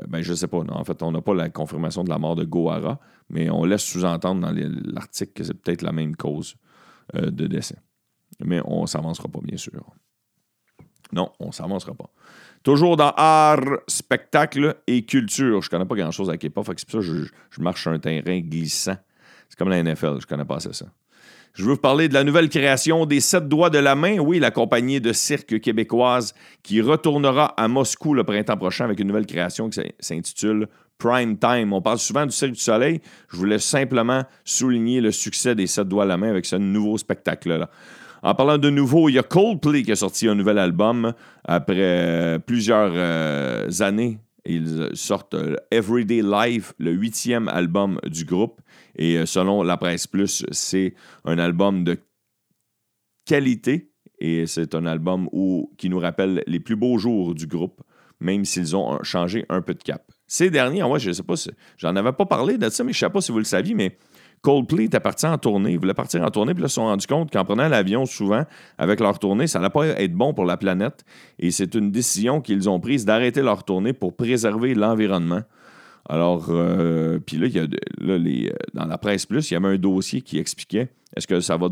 ben, 0.09 0.23
je 0.23 0.35
sais 0.35 0.49
pas. 0.49 0.59
en 0.59 0.83
fait, 0.83 1.01
on 1.05 1.13
n'a 1.13 1.21
pas 1.21 1.35
la 1.35 1.49
confirmation 1.49 2.03
de 2.03 2.11
la 2.11 2.19
mort 2.19 2.35
de 2.35 2.43
Gohara, 2.43 2.99
mais 3.31 3.49
on 3.49 3.65
laisse 3.65 3.85
sous-entendre 3.85 4.41
dans 4.41 4.53
l'article 4.93 5.35
que 5.35 5.45
c'est 5.45 5.55
peut-être 5.55 5.83
la 5.83 5.93
même 5.93 6.17
cause 6.17 6.57
de 7.15 7.47
décès. 7.47 7.79
Mais 8.45 8.61
on 8.65 8.83
ne 8.83 8.87
s'avancera 8.87 9.29
pas, 9.29 9.39
bien 9.41 9.57
sûr. 9.57 9.85
Non, 11.13 11.31
on 11.39 11.47
ne 11.47 11.53
s'avancera 11.53 11.95
pas. 11.95 12.11
Toujours 12.65 12.97
dans 12.97 13.13
art, 13.15 13.61
spectacle 13.87 14.77
et 14.87 15.05
culture. 15.05 15.61
Je 15.61 15.69
connais 15.69 15.85
pas 15.85 15.95
grand-chose 15.95 16.31
à 16.31 16.39
K-pop, 16.39 16.65
c'est 16.67 16.89
pour 16.89 17.03
ça 17.03 17.07
que 17.07 17.29
je, 17.51 17.61
marche 17.61 17.83
sur 17.83 17.91
un 17.91 17.99
terrain 17.99 18.41
glissant. 18.41 18.97
C'est 19.51 19.59
comme 19.59 19.69
la 19.69 19.83
NFL, 19.83 20.17
je 20.23 20.27
connais 20.27 20.47
pas 20.47 20.57
assez 20.57 20.73
ça. 20.73 20.87
Je 21.53 21.63
veux 21.63 21.73
vous 21.73 21.77
parler 21.77 22.09
de 22.09 22.15
la 22.15 22.25
nouvelle 22.25 22.49
création 22.49 23.05
des 23.05 23.21
Sept 23.21 23.49
Doigts 23.49 23.69
de 23.69 23.79
la 23.79 23.95
Main. 23.95 24.19
Oui, 24.19 24.39
la 24.39 24.51
compagnie 24.51 24.99
de 24.99 25.13
cirque 25.13 25.61
québécoise 25.61 26.35
qui 26.63 26.81
retournera 26.81 27.49
à 27.59 27.69
Moscou 27.69 28.15
le 28.15 28.25
printemps 28.25 28.57
prochain 28.57 28.87
avec 28.87 28.99
une 28.99 29.09
nouvelle 29.09 29.27
création 29.27 29.69
qui 29.69 29.81
s'intitule 30.01 30.67
Prime 30.97 31.37
Time. 31.37 31.75
On 31.75 31.83
parle 31.83 31.99
souvent 31.99 32.25
du 32.25 32.33
Cirque 32.33 32.53
du 32.53 32.61
Soleil. 32.61 33.03
Je 33.29 33.37
voulais 33.37 33.59
simplement 33.59 34.23
souligner 34.45 35.03
le 35.03 35.13
succès 35.13 35.55
des 35.55 35.67
Sept 35.67 35.87
Doigts 35.87 36.05
de 36.05 36.09
la 36.09 36.17
Main 36.17 36.31
avec 36.31 36.47
ce 36.47 36.57
nouveau 36.57 36.97
spectacle-là. 36.97 37.69
En 38.25 38.35
parlant 38.35 38.57
de 38.57 38.71
nouveau, 38.71 39.11
il 39.11 39.17
y 39.17 39.19
a 39.19 39.23
Coldplay 39.23 39.83
qui 39.83 39.93
a 39.93 39.97
sorti 39.97 40.27
un 40.29 40.35
nouvel 40.35 40.57
album 40.57 41.13
après 41.45 41.77
euh, 41.77 42.39
plusieurs 42.39 42.93
euh, 42.95 43.69
années. 43.81 44.19
Ils 44.47 44.89
sortent 44.95 45.35
euh, 45.35 45.57
Everyday 45.71 46.23
Life, 46.23 46.73
le 46.79 46.93
huitième 46.93 47.49
album 47.49 48.01
du 48.07 48.25
groupe. 48.25 48.63
Et 48.97 49.27
selon 49.27 49.63
la 49.63 49.77
presse 49.77 50.07
plus, 50.07 50.47
c'est 50.53 50.95
un 51.27 51.39
album 51.39 51.85
de 51.85 51.99
qualité. 53.27 53.91
Et 54.19 54.47
c'est 54.47 54.75
un 54.75 54.87
album 54.87 55.29
qui 55.77 55.91
nous 55.91 55.99
rappelle 55.99 56.43
les 56.47 56.61
plus 56.61 56.77
beaux 56.77 56.97
jours 56.97 57.35
du 57.35 57.47
groupe, 57.47 57.83
même 58.21 58.47
s'ils 58.47 58.75
ont 58.75 59.03
changé 59.03 59.45
un 59.51 59.61
peu 59.61 59.75
de 59.75 59.83
cap. 59.83 60.11
Ces 60.27 60.49
derniers, 60.49 60.83
moi, 60.83 60.99
je 60.99 61.11
ne 61.11 61.13
sais 61.13 61.23
pas 61.23 61.37
si. 61.37 61.51
J'en 61.77 61.95
avais 61.95 62.13
pas 62.13 62.25
parlé 62.25 62.57
de 62.57 62.71
ça, 62.71 62.85
mais 62.85 62.95
je 62.95 63.05
ne 63.05 63.09
sais 63.11 63.13
pas 63.13 63.21
si 63.21 63.33
vous 63.33 63.39
le 63.39 63.45
saviez, 63.45 63.75
mais 63.75 63.99
Coldplay 64.45 64.85
était 64.85 65.01
parti 65.01 65.25
en 65.25 65.39
tournée. 65.39 65.73
Ils 65.73 65.79
voulaient 65.79 65.95
partir 65.95 66.23
en 66.23 66.31
tournée, 66.31 66.53
puis 66.53 66.61
là, 66.61 66.67
ils 66.67 66.71
se 66.71 66.75
sont 66.75 66.85
rendus 66.85 67.07
compte 67.07 67.33
qu'en 67.33 67.47
prenant 67.47 67.67
l'avion 67.67 68.05
souvent 68.05 68.45
avec 68.77 69.01
leur 69.01 69.19
tournée, 69.19 69.47
ça 69.47 69.59
n'allait 69.59 69.71
pas 69.71 69.87
être 69.87 70.13
bon 70.13 70.35
pour 70.35 70.45
la 70.45 70.59
planète. 70.59 71.03
Et 71.39 71.51
c'est 71.51 71.75
une 71.75 71.91
décision 71.91 72.43
qu'ils 72.43 72.69
ont 72.69 72.79
prise 72.79 73.07
d'arrêter 73.07 73.41
leur 73.41 73.65
tournée 73.65 73.95
pour 73.95 74.15
préserver 74.15 74.75
l'environnement. 74.75 75.41
Alors, 76.07 76.49
euh, 76.51 77.19
puis 77.25 77.39
là, 77.39 77.47
y 77.47 77.59
a, 77.59 77.63
euh, 77.63 78.51
dans 78.75 78.85
la 78.85 78.99
presse 78.99 79.25
plus, 79.25 79.51
il 79.51 79.55
y 79.55 79.57
avait 79.57 79.69
un 79.69 79.79
dossier 79.79 80.21
qui 80.21 80.39
expliquait 80.39 80.91
est-ce 81.17 81.27
que 81.27 81.41
ça 81.41 81.57
va, 81.57 81.69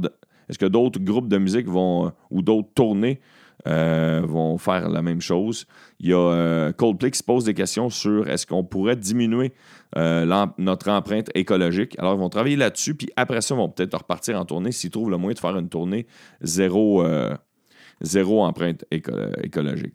est-ce 0.48 0.58
que 0.58 0.64
d'autres 0.64 0.98
groupes 0.98 1.28
de 1.28 1.36
musique 1.36 1.68
vont 1.68 2.10
ou 2.30 2.40
d'autres 2.40 2.70
tournées 2.74 3.20
euh, 3.68 4.22
vont 4.24 4.58
faire 4.58 4.88
la 4.88 5.02
même 5.02 5.20
chose. 5.20 5.66
Il 6.00 6.10
y 6.10 6.12
a 6.12 6.18
euh, 6.18 6.72
Coldplay 6.72 7.12
qui 7.12 7.18
se 7.18 7.22
pose 7.22 7.44
des 7.44 7.54
questions 7.54 7.90
sur 7.90 8.28
est-ce 8.28 8.44
qu'on 8.44 8.64
pourrait 8.64 8.96
diminuer 8.96 9.52
euh, 9.96 10.46
notre 10.58 10.90
empreinte 10.90 11.30
écologique. 11.36 11.96
Alors, 12.00 12.14
ils 12.14 12.18
vont 12.18 12.28
travailler 12.28 12.56
là-dessus, 12.56 12.96
puis 12.96 13.10
après 13.14 13.40
ça, 13.40 13.54
ils 13.54 13.58
vont 13.58 13.68
peut-être 13.68 13.96
repartir 13.98 14.36
en 14.36 14.44
tournée 14.44 14.72
s'ils 14.72 14.90
trouvent 14.90 15.10
le 15.10 15.16
moyen 15.16 15.34
de 15.34 15.38
faire 15.38 15.56
une 15.56 15.68
tournée 15.68 16.08
zéro, 16.40 17.04
zéro 18.00 18.42
empreinte 18.42 18.84
écologique. 18.90 19.94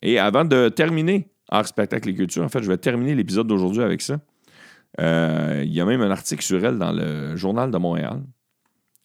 Et 0.00 0.18
avant 0.18 0.46
de 0.46 0.70
terminer 0.70 1.28
Art, 1.50 1.66
spectacle 1.66 2.08
et 2.08 2.14
culture, 2.14 2.42
en 2.42 2.48
fait, 2.48 2.62
je 2.62 2.68
vais 2.68 2.78
terminer 2.78 3.14
l'épisode 3.14 3.46
d'aujourd'hui 3.46 3.82
avec 3.82 4.00
ça. 4.00 4.18
il 4.98 5.72
y 5.72 5.80
a 5.80 5.84
même 5.84 6.00
un 6.00 6.10
article 6.10 6.42
sur 6.42 6.64
elle 6.64 6.78
dans 6.78 6.92
le 6.92 7.36
Journal 7.36 7.70
de 7.70 7.76
Montréal. 7.76 8.22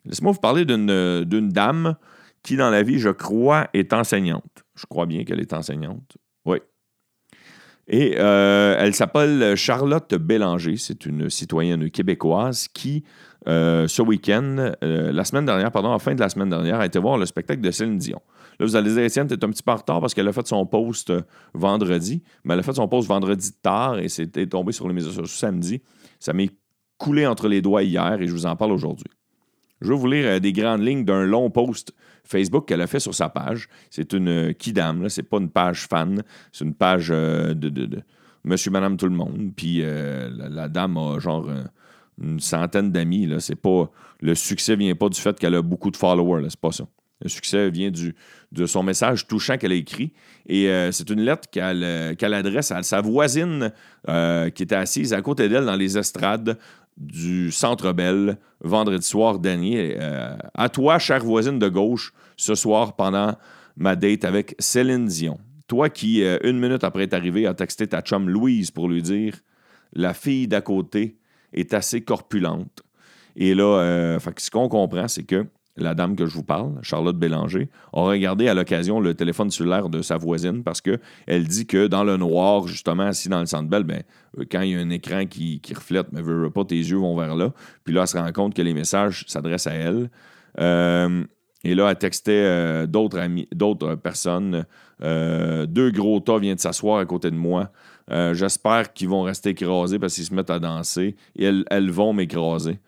Laissez-moi 0.06 0.32
vous 0.32 0.40
parler 0.40 0.64
d'une 0.64 1.50
dame 1.50 1.98
qui, 2.44 2.56
dans 2.56 2.70
la 2.70 2.84
vie, 2.84 3.00
je 3.00 3.10
crois, 3.10 3.68
est 3.74 3.94
enseignante. 3.94 4.64
Je 4.76 4.86
crois 4.86 5.06
bien 5.06 5.24
qu'elle 5.24 5.40
est 5.40 5.54
enseignante. 5.54 6.18
Oui. 6.46 6.60
Et 7.88 8.16
euh, 8.18 8.76
elle 8.80 8.96
s'appelle 8.96 9.56
Charlotte 9.56 10.16
Bélanger. 10.16 10.78
C'est 10.78 11.06
une 11.06 11.30
citoyenne 11.30 11.90
québécoise 11.90 12.68
qui, 12.68 13.04
euh, 13.48 13.88
ce 13.88 14.02
week-end, 14.02 14.72
euh, 14.84 15.12
la 15.12 15.26
semaine 15.26 15.46
dernière, 15.46 15.72
pardon, 15.72 15.90
en 15.90 16.00
fin 16.00 16.16
de 16.16 16.20
la 16.20 16.30
semaine 16.30 16.50
dernière, 16.50 16.80
a 16.80 16.86
été 16.86 17.00
voir 17.00 17.18
le 17.18 17.26
spectacle 17.26 17.62
de 17.62 17.72
Céline 17.72 17.98
Dion. 17.98 18.22
Là, 18.60 18.66
vous 18.66 18.76
allez 18.76 18.94
dire, 18.94 19.04
Étienne, 19.04 19.28
tu 19.28 19.34
es 19.34 19.44
un 19.44 19.50
petit 19.50 19.64
peu 19.64 19.72
en 19.72 19.76
retard 19.76 20.00
parce 20.00 20.14
qu'elle 20.14 20.28
a 20.28 20.34
fait 20.34 20.48
son 20.48 20.66
post 20.66 21.12
vendredi, 21.54 22.24
mais 22.44 22.54
elle 22.54 22.60
a 22.60 22.64
fait 22.64 22.74
son 22.76 22.88
post 22.88 23.08
vendredi 23.08 23.52
tard 23.62 24.00
et 24.00 24.10
c'était 24.10 24.46
tombé 24.46 24.72
sur 24.72 24.88
les 24.88 24.94
médias 24.94 25.10
sociaux 25.10 25.26
samedi. 25.26 25.82
Ça 26.20 26.34
m'est 26.34 26.52
coulé 26.98 27.26
entre 27.26 27.48
les 27.48 27.62
doigts 27.62 27.84
hier 27.84 28.22
et 28.22 28.28
je 28.28 28.32
vous 28.32 28.46
en 28.46 28.56
parle 28.56 28.72
aujourd'hui. 28.72 29.12
Je 29.82 29.90
vais 29.90 29.98
vous 29.98 30.08
lire 30.08 30.40
des 30.40 30.54
grandes 30.54 30.86
lignes 30.86 31.04
d'un 31.04 31.24
long 31.24 31.50
post 31.50 31.94
Facebook 32.24 32.68
qu'elle 32.68 32.82
a 32.82 32.88
fait 32.88 33.00
sur 33.00 33.14
sa 33.14 33.30
page. 33.30 33.68
C'est 33.90 34.14
une 34.14 34.30
euh, 34.30 34.54
kidam, 34.54 35.10
c'est 35.10 35.24
pas 35.24 35.38
une 35.38 35.50
page 35.50 35.88
fan, 35.88 36.24
c'est 36.52 36.66
une 36.66 36.74
page 36.74 37.10
euh, 37.12 37.54
de, 37.54 38.02
monsieur, 38.44 38.72
madame, 38.72 38.98
tout 38.98 39.08
le 39.08 39.16
monde. 39.16 39.52
Puis 39.56 39.80
euh, 39.82 40.30
la, 40.32 40.68
dame 40.68 40.98
a 40.98 41.20
genre 41.20 41.50
une 42.22 42.40
centaine 42.40 42.92
d'amis. 42.92 43.30
Le 44.22 44.36
succès 44.36 44.76
vient 44.76 44.96
pas 44.96 45.10
du 45.10 45.20
fait 45.20 45.38
qu'elle 45.38 45.56
a 45.56 45.62
beaucoup 45.62 45.92
de 45.92 45.98
followers, 45.98 46.46
c'est 46.50 46.60
pas 46.60 46.72
ça. 46.72 46.86
Le 47.24 47.30
succès 47.30 47.70
vient 47.70 47.92
du, 47.92 48.16
de 48.52 48.66
son 48.66 48.82
message 48.82 49.28
touchant 49.28 49.56
qu'elle 49.58 49.74
a 49.74 49.76
écrit. 49.76 50.12
Et 50.48 50.68
c'est 50.92 51.08
une 51.12 51.22
lettre 51.22 51.48
qu'elle 51.52 52.34
adresse 52.34 52.72
à 52.72 52.82
sa 52.82 53.00
voisine 53.00 53.72
qui 54.08 54.64
était 54.64 54.74
assise 54.74 55.14
à 55.14 55.22
côté 55.22 55.48
d'elle 55.48 55.66
dans 55.66 55.76
les 55.76 56.00
estrades 56.00 56.58
du 56.98 57.52
Centre 57.52 57.94
Bell 57.94 58.38
vendredi 58.62 59.06
soir 59.06 59.40
dernier. 59.40 59.98
Euh, 60.00 60.36
à 60.54 60.70
toi, 60.70 61.00
chère 61.00 61.24
voisine 61.24 61.60
de 61.60 61.70
gauche, 61.70 62.14
ce 62.38 62.56
soir 62.56 62.96
pendant 62.96 63.36
ma 63.76 63.96
date 63.96 64.26
avec 64.26 64.56
Céline 64.60 65.06
Dion. 65.06 65.40
Toi 65.68 65.90
qui, 65.90 66.24
euh, 66.24 66.38
une 66.44 66.60
minute 66.60 66.84
après 66.84 67.04
être 67.04 67.14
arrivé, 67.14 67.48
as 67.48 67.54
texté 67.54 67.88
ta 67.88 68.02
chum 68.02 68.30
Louise 68.30 68.72
pour 68.72 68.90
lui 68.90 69.02
dire 69.02 69.36
la 69.94 70.14
fille 70.14 70.48
d'à 70.48 70.62
côté 70.62 71.18
est 71.54 71.74
assez 71.74 72.02
corpulente. 72.02 72.84
Et 73.36 73.54
là, 73.54 73.80
euh, 73.80 74.20
ce 74.38 74.52
qu'on 74.52 74.70
comprend, 74.70 75.08
c'est 75.08 75.24
que 75.24 75.46
la 75.84 75.96
dame 75.96 76.16
que 76.16 76.26
je 76.26 76.34
vous 76.34 76.44
parle, 76.44 76.74
Charlotte 76.82 77.18
Bélanger, 77.18 77.70
a 77.94 78.02
regardé 78.02 78.48
à 78.48 78.54
l'occasion 78.54 79.00
le 79.00 79.14
téléphone 79.14 79.52
cellulaire 79.52 79.90
de 79.90 80.02
sa 80.02 80.18
voisine 80.18 80.64
parce 80.64 80.82
qu'elle 80.82 81.48
dit 81.48 81.66
que 81.66 81.88
dans 81.88 82.04
le 82.04 82.18
noir, 82.18 82.68
justement, 82.68 83.04
assis 83.04 83.30
dans 83.30 83.40
le 83.40 83.46
centre 83.46 83.70
belle, 83.70 83.84
ben, 83.84 84.04
euh, 84.38 84.46
quand 84.52 84.62
il 84.62 84.72
y 84.72 84.76
a 84.76 84.80
un 84.80 84.90
écran 84.90 85.26
qui, 85.26 85.62
reflète, 85.74 86.08
mais 86.12 86.22
veut 86.22 86.50
pas, 86.50 86.66
tes 86.66 86.76
yeux 86.76 86.98
vont 86.98 87.16
vers 87.16 87.36
là. 87.36 87.52
Puis 87.84 87.94
là, 87.94 88.02
elle 88.02 88.08
se 88.08 88.18
rend 88.18 88.32
compte 88.32 88.54
que 88.54 88.62
les 88.62 88.74
messages 88.74 89.26
s'adressent 89.28 89.68
à 89.68 89.74
elle. 89.74 90.10
Euh, 90.60 91.24
et 91.64 91.76
là, 91.76 91.90
elle 91.90 91.98
textait 91.98 92.44
euh, 92.44 92.88
d'autres 92.88 93.96
personnes. 93.96 94.66
deux 95.00 95.92
gros 95.92 96.20
tas 96.20 96.40
viennent 96.40 96.58
s'asseoir 96.58 97.00
à 97.00 97.06
côté 97.06 97.30
de 97.32 97.36
moi. 97.36 97.72
j'espère 98.10 98.94
qu'ils 98.94 99.10
vont 99.10 99.22
rester 99.24 99.52
écrasés 99.52 100.00
parce 100.00 100.16
qu'ils 100.16 100.26
se 100.26 100.34
mettent 100.34 100.50
à 100.50 100.60
danser. 100.60 101.16
Et 101.36 101.46
elles, 101.46 101.66
elles 101.70 101.92
vont 101.92 102.14
m'écraser. 102.14 102.80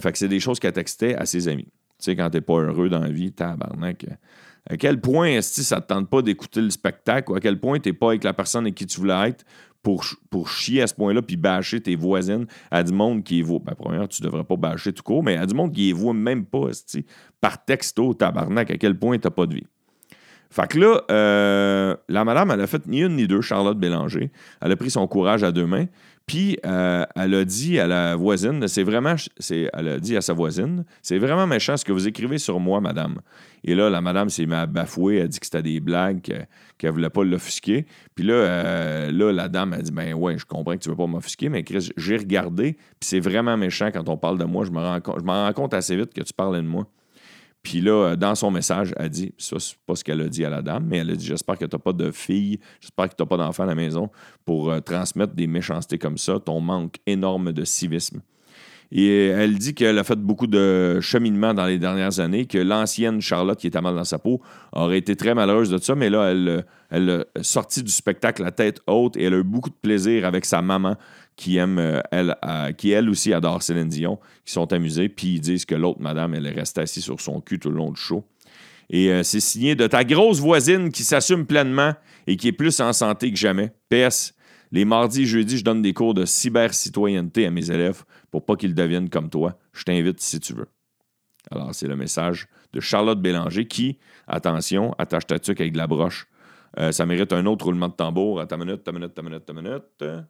fait 0.00 0.12
que 0.12 0.18
c'est 0.18 0.28
des 0.28 0.40
choses 0.40 0.58
qu'elle 0.58 0.72
textait 0.72 1.14
à 1.14 1.26
ses 1.26 1.46
amis. 1.48 1.68
Tu 1.98 2.04
sais, 2.04 2.16
quand 2.16 2.30
t'es 2.30 2.40
pas 2.40 2.60
heureux 2.60 2.88
dans 2.88 3.00
la 3.00 3.10
vie, 3.10 3.32
tabarnak. 3.32 4.06
À 4.70 4.76
quel 4.76 5.00
point 5.00 5.28
est-ce 5.28 5.56
que 5.56 5.62
ça 5.62 5.80
te 5.80 5.88
tente 5.88 6.08
pas 6.08 6.22
d'écouter 6.22 6.60
le 6.60 6.70
spectacle 6.70 7.32
ou 7.32 7.34
à 7.34 7.40
quel 7.40 7.58
point 7.58 7.80
t'es 7.80 7.92
pas 7.92 8.08
avec 8.08 8.22
la 8.22 8.34
personne 8.34 8.64
avec 8.64 8.74
qui 8.74 8.86
tu 8.86 9.00
voulais 9.00 9.30
être 9.30 9.44
pour, 9.82 10.04
pour 10.30 10.48
chier 10.48 10.82
à 10.82 10.86
ce 10.86 10.94
point-là 10.94 11.22
puis 11.22 11.36
bâcher 11.36 11.80
tes 11.80 11.96
voisines 11.96 12.46
à 12.70 12.82
du 12.82 12.92
monde 12.92 13.24
qui 13.24 13.40
est 13.40 13.42
voit. 13.42 13.60
Ben, 13.64 13.74
première, 13.74 14.08
tu 14.08 14.22
devrais 14.22 14.44
pas 14.44 14.56
bâcher 14.56 14.92
tout 14.92 15.02
court, 15.02 15.22
mais 15.22 15.36
à 15.36 15.46
du 15.46 15.54
monde 15.54 15.72
qui 15.72 15.90
est 15.90 15.92
voit 15.92 16.14
même 16.14 16.44
pas, 16.44 16.68
par 17.40 17.64
texto, 17.64 18.14
tabarnak, 18.14 18.70
à 18.70 18.76
quel 18.76 18.98
point 18.98 19.18
t'as 19.18 19.30
pas 19.30 19.46
de 19.46 19.54
vie. 19.54 19.66
Fait 20.50 20.66
que 20.66 20.78
là, 20.78 21.02
euh, 21.10 21.96
la 22.08 22.24
madame, 22.24 22.50
elle 22.50 22.60
a 22.60 22.66
fait 22.66 22.86
ni 22.86 23.02
une 23.02 23.16
ni 23.16 23.26
deux, 23.26 23.42
Charlotte 23.42 23.78
Bélanger. 23.78 24.30
Elle 24.60 24.72
a 24.72 24.76
pris 24.76 24.90
son 24.90 25.06
courage 25.06 25.42
à 25.42 25.52
deux 25.52 25.66
mains. 25.66 25.86
Puis 26.28 26.58
euh, 26.66 27.06
elle 27.16 27.34
a 27.34 27.44
dit 27.46 27.80
à 27.80 27.86
la 27.86 28.14
voisine, 28.14 28.68
c'est 28.68 28.82
vraiment, 28.82 29.14
c'est, 29.38 29.70
elle 29.72 29.88
a 29.88 29.98
dit 29.98 30.14
à 30.14 30.20
sa 30.20 30.34
voisine, 30.34 30.84
c'est 31.02 31.16
vraiment 31.16 31.46
méchant 31.46 31.78
ce 31.78 31.86
que 31.86 31.90
vous 31.90 32.06
écrivez 32.06 32.36
sur 32.36 32.60
moi, 32.60 32.82
madame. 32.82 33.20
Et 33.64 33.74
là, 33.74 33.88
la 33.88 34.02
madame 34.02 34.28
s'est 34.28 34.44
mise 34.44 34.54
à 34.54 34.66
elle 34.66 35.22
a 35.22 35.26
dit 35.26 35.40
que 35.40 35.46
c'était 35.46 35.62
des 35.62 35.80
blagues, 35.80 36.20
qu'elle 36.20 36.46
ne 36.84 36.90
voulait 36.90 37.08
pas 37.08 37.24
l'offusquer. 37.24 37.86
Puis 38.14 38.24
là, 38.24 38.34
euh, 38.34 39.10
là, 39.10 39.32
la 39.32 39.48
dame 39.48 39.72
a 39.72 39.78
dit, 39.78 39.90
ben 39.90 40.12
ouais, 40.12 40.36
je 40.36 40.44
comprends 40.44 40.74
que 40.74 40.82
tu 40.82 40.90
ne 40.90 40.92
veux 40.92 40.98
pas 40.98 41.06
m'offusquer, 41.06 41.48
mais 41.48 41.64
Chris, 41.64 41.90
j'ai 41.96 42.18
regardé, 42.18 42.74
puis 42.74 43.08
c'est 43.08 43.20
vraiment 43.20 43.56
méchant 43.56 43.90
quand 43.90 44.06
on 44.10 44.18
parle 44.18 44.36
de 44.36 44.44
moi. 44.44 44.66
Je 44.66 44.70
me 44.70 44.80
rends, 44.80 45.00
je 45.02 45.24
rends 45.24 45.52
compte 45.54 45.72
assez 45.72 45.96
vite 45.96 46.12
que 46.12 46.22
tu 46.22 46.34
parlais 46.34 46.60
de 46.60 46.66
moi. 46.66 46.86
Puis 47.68 47.82
là, 47.82 47.90
euh, 47.90 48.16
dans 48.16 48.34
son 48.34 48.50
message, 48.50 48.94
elle 48.96 49.10
dit, 49.10 49.34
ça, 49.36 49.58
c'est 49.58 49.76
pas 49.86 49.94
ce 49.94 50.02
qu'elle 50.02 50.22
a 50.22 50.28
dit 50.30 50.42
à 50.42 50.48
la 50.48 50.62
dame, 50.62 50.86
mais 50.88 50.96
elle 50.98 51.10
a 51.10 51.14
dit 51.14 51.26
J'espère 51.26 51.58
que 51.58 51.66
tu 51.66 51.76
n'as 51.76 51.78
pas 51.78 51.92
de 51.92 52.10
fille, 52.10 52.58
j'espère 52.80 53.10
que 53.10 53.14
tu 53.14 53.22
n'as 53.22 53.26
pas 53.26 53.36
d'enfant 53.36 53.64
à 53.64 53.66
la 53.66 53.74
maison 53.74 54.08
pour 54.46 54.70
euh, 54.70 54.80
transmettre 54.80 55.34
des 55.34 55.46
méchancetés 55.46 55.98
comme 55.98 56.16
ça, 56.16 56.40
ton 56.40 56.62
manque 56.62 56.94
énorme 57.06 57.52
de 57.52 57.64
civisme. 57.64 58.22
Et 58.90 59.26
elle 59.26 59.58
dit 59.58 59.74
qu'elle 59.74 59.98
a 59.98 60.04
fait 60.04 60.18
beaucoup 60.18 60.46
de 60.46 60.98
cheminement 61.02 61.52
dans 61.52 61.66
les 61.66 61.78
dernières 61.78 62.20
années, 62.20 62.46
que 62.46 62.56
l'ancienne 62.56 63.20
Charlotte, 63.20 63.58
qui 63.58 63.66
était 63.66 63.82
mal 63.82 63.94
dans 63.94 64.04
sa 64.04 64.18
peau, 64.18 64.40
aurait 64.72 64.96
été 64.96 65.14
très 65.14 65.34
malheureuse 65.34 65.68
de 65.68 65.76
ça, 65.76 65.94
mais 65.94 66.08
là, 66.08 66.30
elle, 66.30 66.64
elle 66.88 67.10
a 67.36 67.42
sorti 67.42 67.82
du 67.82 67.92
spectacle 67.92 68.42
la 68.42 68.50
tête 68.50 68.80
haute 68.86 69.14
et 69.18 69.24
elle 69.24 69.34
a 69.34 69.38
eu 69.40 69.44
beaucoup 69.44 69.68
de 69.68 69.74
plaisir 69.74 70.24
avec 70.24 70.46
sa 70.46 70.62
maman 70.62 70.96
qui 71.38 71.56
aime, 71.56 71.78
euh, 71.78 72.00
elle, 72.10 72.36
qui 72.76 72.90
elle 72.90 73.08
aussi 73.08 73.32
adore 73.32 73.62
Céline 73.62 73.88
Dion, 73.88 74.18
qui 74.44 74.52
sont 74.52 74.70
amusés, 74.72 75.08
puis 75.08 75.34
ils 75.34 75.40
disent 75.40 75.64
que 75.64 75.76
l'autre 75.76 76.00
madame, 76.02 76.34
elle 76.34 76.46
est 76.46 76.50
restée 76.52 76.80
assise 76.80 77.04
sur 77.04 77.20
son 77.20 77.40
cul 77.40 77.60
tout 77.60 77.70
le 77.70 77.76
long 77.76 77.92
du 77.92 78.00
show. 78.00 78.24
Et 78.90 79.10
euh, 79.12 79.22
c'est 79.22 79.40
signé 79.40 79.76
de 79.76 79.86
ta 79.86 80.02
grosse 80.02 80.40
voisine 80.40 80.90
qui 80.90 81.04
s'assume 81.04 81.46
pleinement 81.46 81.94
et 82.26 82.36
qui 82.36 82.48
est 82.48 82.52
plus 82.52 82.80
en 82.80 82.92
santé 82.92 83.30
que 83.30 83.38
jamais. 83.38 83.70
PS, 83.88 84.34
les 84.72 84.84
mardis 84.84 85.22
et 85.22 85.26
jeudis, 85.26 85.58
je 85.58 85.64
donne 85.64 85.80
des 85.80 85.94
cours 85.94 86.12
de 86.12 86.24
cyber-citoyenneté 86.24 87.46
à 87.46 87.50
mes 87.52 87.70
élèves 87.70 88.04
pour 88.32 88.44
pas 88.44 88.56
qu'ils 88.56 88.74
deviennent 88.74 89.08
comme 89.08 89.30
toi. 89.30 89.56
Je 89.72 89.84
t'invite 89.84 90.20
si 90.20 90.40
tu 90.40 90.54
veux. 90.54 90.66
Alors, 91.52 91.72
c'est 91.72 91.86
le 91.86 91.96
message 91.96 92.48
de 92.72 92.80
Charlotte 92.80 93.20
Bélanger 93.22 93.66
qui, 93.66 93.98
attention, 94.26 94.92
attache 94.98 95.26
ta 95.26 95.38
tuque 95.38 95.60
avec 95.60 95.72
de 95.72 95.78
la 95.78 95.86
broche. 95.86 96.26
Euh, 96.78 96.90
ça 96.90 97.06
mérite 97.06 97.32
un 97.32 97.46
autre 97.46 97.66
roulement 97.66 97.88
de 97.88 97.94
tambour. 97.94 98.44
Ta 98.48 98.56
minute, 98.56 98.82
ta 98.82 98.90
minute, 98.90 99.14
ta 99.14 99.22
minute, 99.22 99.46
ta 99.46 99.52
minute. 99.52 100.26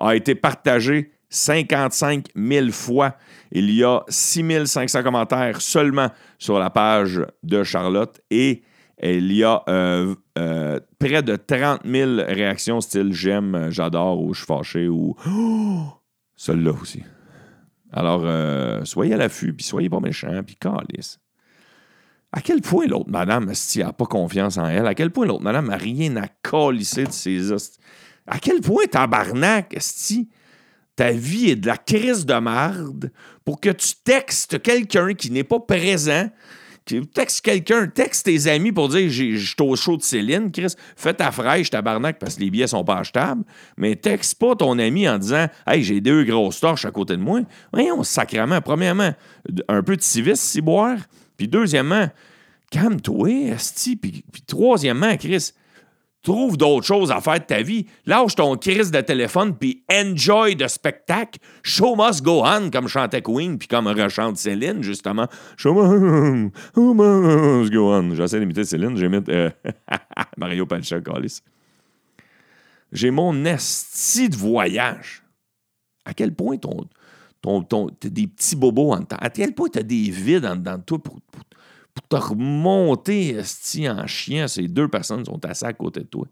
A 0.00 0.14
été 0.14 0.34
partagé 0.34 1.12
55 1.30 2.28
000 2.34 2.70
fois. 2.70 3.16
Il 3.52 3.70
y 3.70 3.84
a 3.84 4.02
6 4.08 4.66
500 4.66 5.02
commentaires 5.02 5.60
seulement 5.60 6.10
sur 6.38 6.58
la 6.58 6.70
page 6.70 7.20
de 7.42 7.62
Charlotte 7.64 8.20
et 8.30 8.62
il 9.02 9.32
y 9.32 9.44
a 9.44 9.62
euh, 9.68 10.14
euh, 10.38 10.80
près 10.98 11.22
de 11.22 11.36
30 11.36 11.82
000 11.84 12.16
réactions 12.26 12.80
style 12.80 13.12
j'aime, 13.12 13.68
j'adore 13.70 14.20
ou 14.20 14.34
je 14.34 14.40
suis 14.40 14.46
fâché 14.46 14.88
ou 14.88 15.14
celle-là 16.36 16.72
aussi. 16.72 17.02
Alors, 17.92 18.22
euh, 18.24 18.84
soyez 18.84 19.14
à 19.14 19.16
l'affût, 19.16 19.54
puis 19.54 19.64
soyez 19.64 19.88
pas 19.88 20.00
méchants, 20.00 20.42
puis 20.44 20.56
calice. 20.56 21.18
À 22.32 22.42
quel 22.42 22.60
point 22.60 22.86
l'autre 22.86 23.08
madame, 23.08 23.54
si 23.54 23.78
n'a 23.78 23.92
pas 23.92 24.04
confiance 24.04 24.58
en 24.58 24.66
elle, 24.66 24.86
à 24.86 24.94
quel 24.94 25.10
point 25.10 25.26
l'autre 25.26 25.42
madame 25.42 25.68
n'a 25.68 25.76
rien 25.76 26.14
à 26.16 26.28
calisser 26.28 27.04
de 27.04 27.12
ses. 27.12 27.52
À 28.28 28.38
quel 28.38 28.60
point 28.60 28.86
tabarnak, 28.86 29.76
si 29.80 30.28
ta 30.96 31.12
vie 31.12 31.50
est 31.50 31.56
de 31.56 31.66
la 31.66 31.76
crise 31.76 32.26
de 32.26 32.34
marde 32.34 33.10
pour 33.44 33.60
que 33.60 33.70
tu 33.70 33.94
textes 34.04 34.60
quelqu'un 34.62 35.14
qui 35.14 35.30
n'est 35.30 35.44
pas 35.44 35.60
présent, 35.60 36.28
texte 37.14 37.44
quelqu'un, 37.44 37.86
texte 37.86 38.26
tes 38.26 38.46
amis 38.46 38.72
pour 38.72 38.88
dire 38.88 39.08
je 39.10 39.36
suis 39.36 39.54
au 39.60 39.76
show 39.76 39.96
de 39.96 40.02
Céline, 40.02 40.50
Chris, 40.50 40.74
fais 40.96 41.14
ta 41.14 41.30
fraîche, 41.30 41.70
tabarnak, 41.70 42.18
parce 42.18 42.36
que 42.36 42.40
les 42.40 42.50
billets 42.50 42.66
sont 42.66 42.84
pas 42.84 42.98
achetables, 42.98 43.44
mais 43.76 43.96
texte 43.96 44.36
pas 44.38 44.56
ton 44.56 44.78
ami 44.78 45.08
en 45.08 45.18
disant 45.18 45.46
Hey, 45.66 45.82
j'ai 45.82 46.00
deux 46.00 46.24
grosses 46.24 46.60
torches 46.60 46.84
à 46.84 46.90
côté 46.90 47.16
de 47.16 47.22
moi. 47.22 47.40
Voyons, 47.72 48.02
sacrément, 48.02 48.60
premièrement, 48.60 49.12
un 49.68 49.82
peu 49.82 49.96
de 49.96 50.02
civisme, 50.02 50.42
si 50.42 50.60
boire, 50.60 50.98
puis 51.36 51.48
deuxièmement, 51.48 52.08
calme-toi, 52.70 53.52
esti, 53.52 53.96
puis 53.96 54.24
troisièmement, 54.46 55.16
Chris, 55.16 55.52
Trouve 56.22 56.56
d'autres 56.56 56.86
choses 56.86 57.12
à 57.12 57.20
faire 57.20 57.38
de 57.38 57.44
ta 57.44 57.62
vie. 57.62 57.86
Lâche 58.04 58.34
ton 58.34 58.56
crise 58.56 58.90
de 58.90 59.00
téléphone 59.00 59.56
puis 59.56 59.84
enjoy 59.90 60.56
the 60.56 60.66
spectacle. 60.66 61.38
Show 61.62 61.94
must 61.94 62.22
go 62.22 62.42
on, 62.44 62.70
comme 62.70 62.88
chantait 62.88 63.22
Queen 63.22 63.56
puis 63.56 63.68
comme 63.68 63.86
rechante 63.86 64.36
Céline, 64.36 64.82
justement. 64.82 65.28
Show 65.56 65.74
must 65.74 67.72
go 67.72 67.92
on. 67.92 68.14
J'essaie 68.14 68.40
d'imiter 68.40 68.64
Céline, 68.64 68.96
j'imite 68.96 69.28
euh, 69.28 69.50
Mario 70.36 70.66
Pancha, 70.66 70.96
J'ai 72.92 73.10
mon 73.12 73.44
esti 73.44 74.28
de 74.28 74.36
voyage. 74.36 75.22
À 76.04 76.14
quel 76.14 76.34
point 76.34 76.56
ton, 76.56 76.88
t'as 77.42 78.08
des 78.08 78.26
petits 78.26 78.56
bobos 78.56 78.92
en 78.92 79.02
temps? 79.02 79.18
À 79.20 79.30
quel 79.30 79.54
point 79.54 79.68
t'as 79.68 79.82
des 79.82 80.10
vides 80.10 80.46
en 80.46 80.56
dedans 80.56 80.78
de 80.78 80.82
toi 80.82 80.98
pour 80.98 81.20
te 82.00 82.16
remonter 82.16 83.30
esti, 83.30 83.88
en 83.88 84.06
chien, 84.06 84.48
ces 84.48 84.68
deux 84.68 84.88
personnes 84.88 85.24
sont 85.24 85.44
assis 85.44 85.64
à 85.64 85.72
côté 85.72 86.00
de 86.00 86.06
toi. 86.06 86.26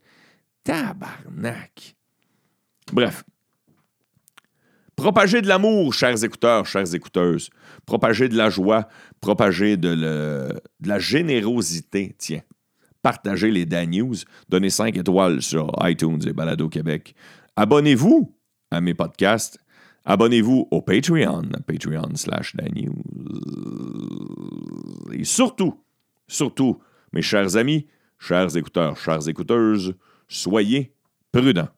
Tabarnak. 0.65 1.97
Bref. 2.93 3.25
Propager 4.97 5.43
de 5.43 5.49
l'amour, 5.49 5.93
chers 5.93 6.25
écouteurs, 6.25 6.67
chères 6.67 6.95
écouteuses. 6.95 7.51
Propager 7.85 8.29
de 8.29 8.37
la 8.37 8.49
joie, 8.49 8.89
propager 9.21 9.77
de, 9.77 9.95
de 9.95 10.89
la 10.89 10.99
générosité. 10.99 12.15
Tiens. 12.19 12.43
Partagez 13.03 13.51
les 13.51 13.67
Dan 13.67 13.91
News. 13.91 14.17
Donnez 14.49 14.71
5 14.71 14.97
étoiles 14.97 15.43
sur 15.43 15.71
iTunes 15.83 16.21
et 16.27 16.33
Balado 16.33 16.69
Québec. 16.69 17.15
Abonnez-vous 17.55 18.35
à 18.71 18.81
mes 18.81 18.95
podcasts 18.95 19.59
Abonnez-vous 20.09 20.69
au 20.71 20.83
Patreon, 20.83 21.43
Patreon 21.67 22.15
slash 22.15 22.55
Et 25.13 25.25
surtout, 25.25 25.83
surtout, 26.29 26.79
mes 27.13 27.23
chers 27.23 27.57
amis, 27.57 27.89
chers 28.21 28.57
écouteurs, 28.57 28.97
chères 28.97 29.29
écouteuses, 29.29 29.97
soyez 30.29 30.95
prudents. 31.33 31.69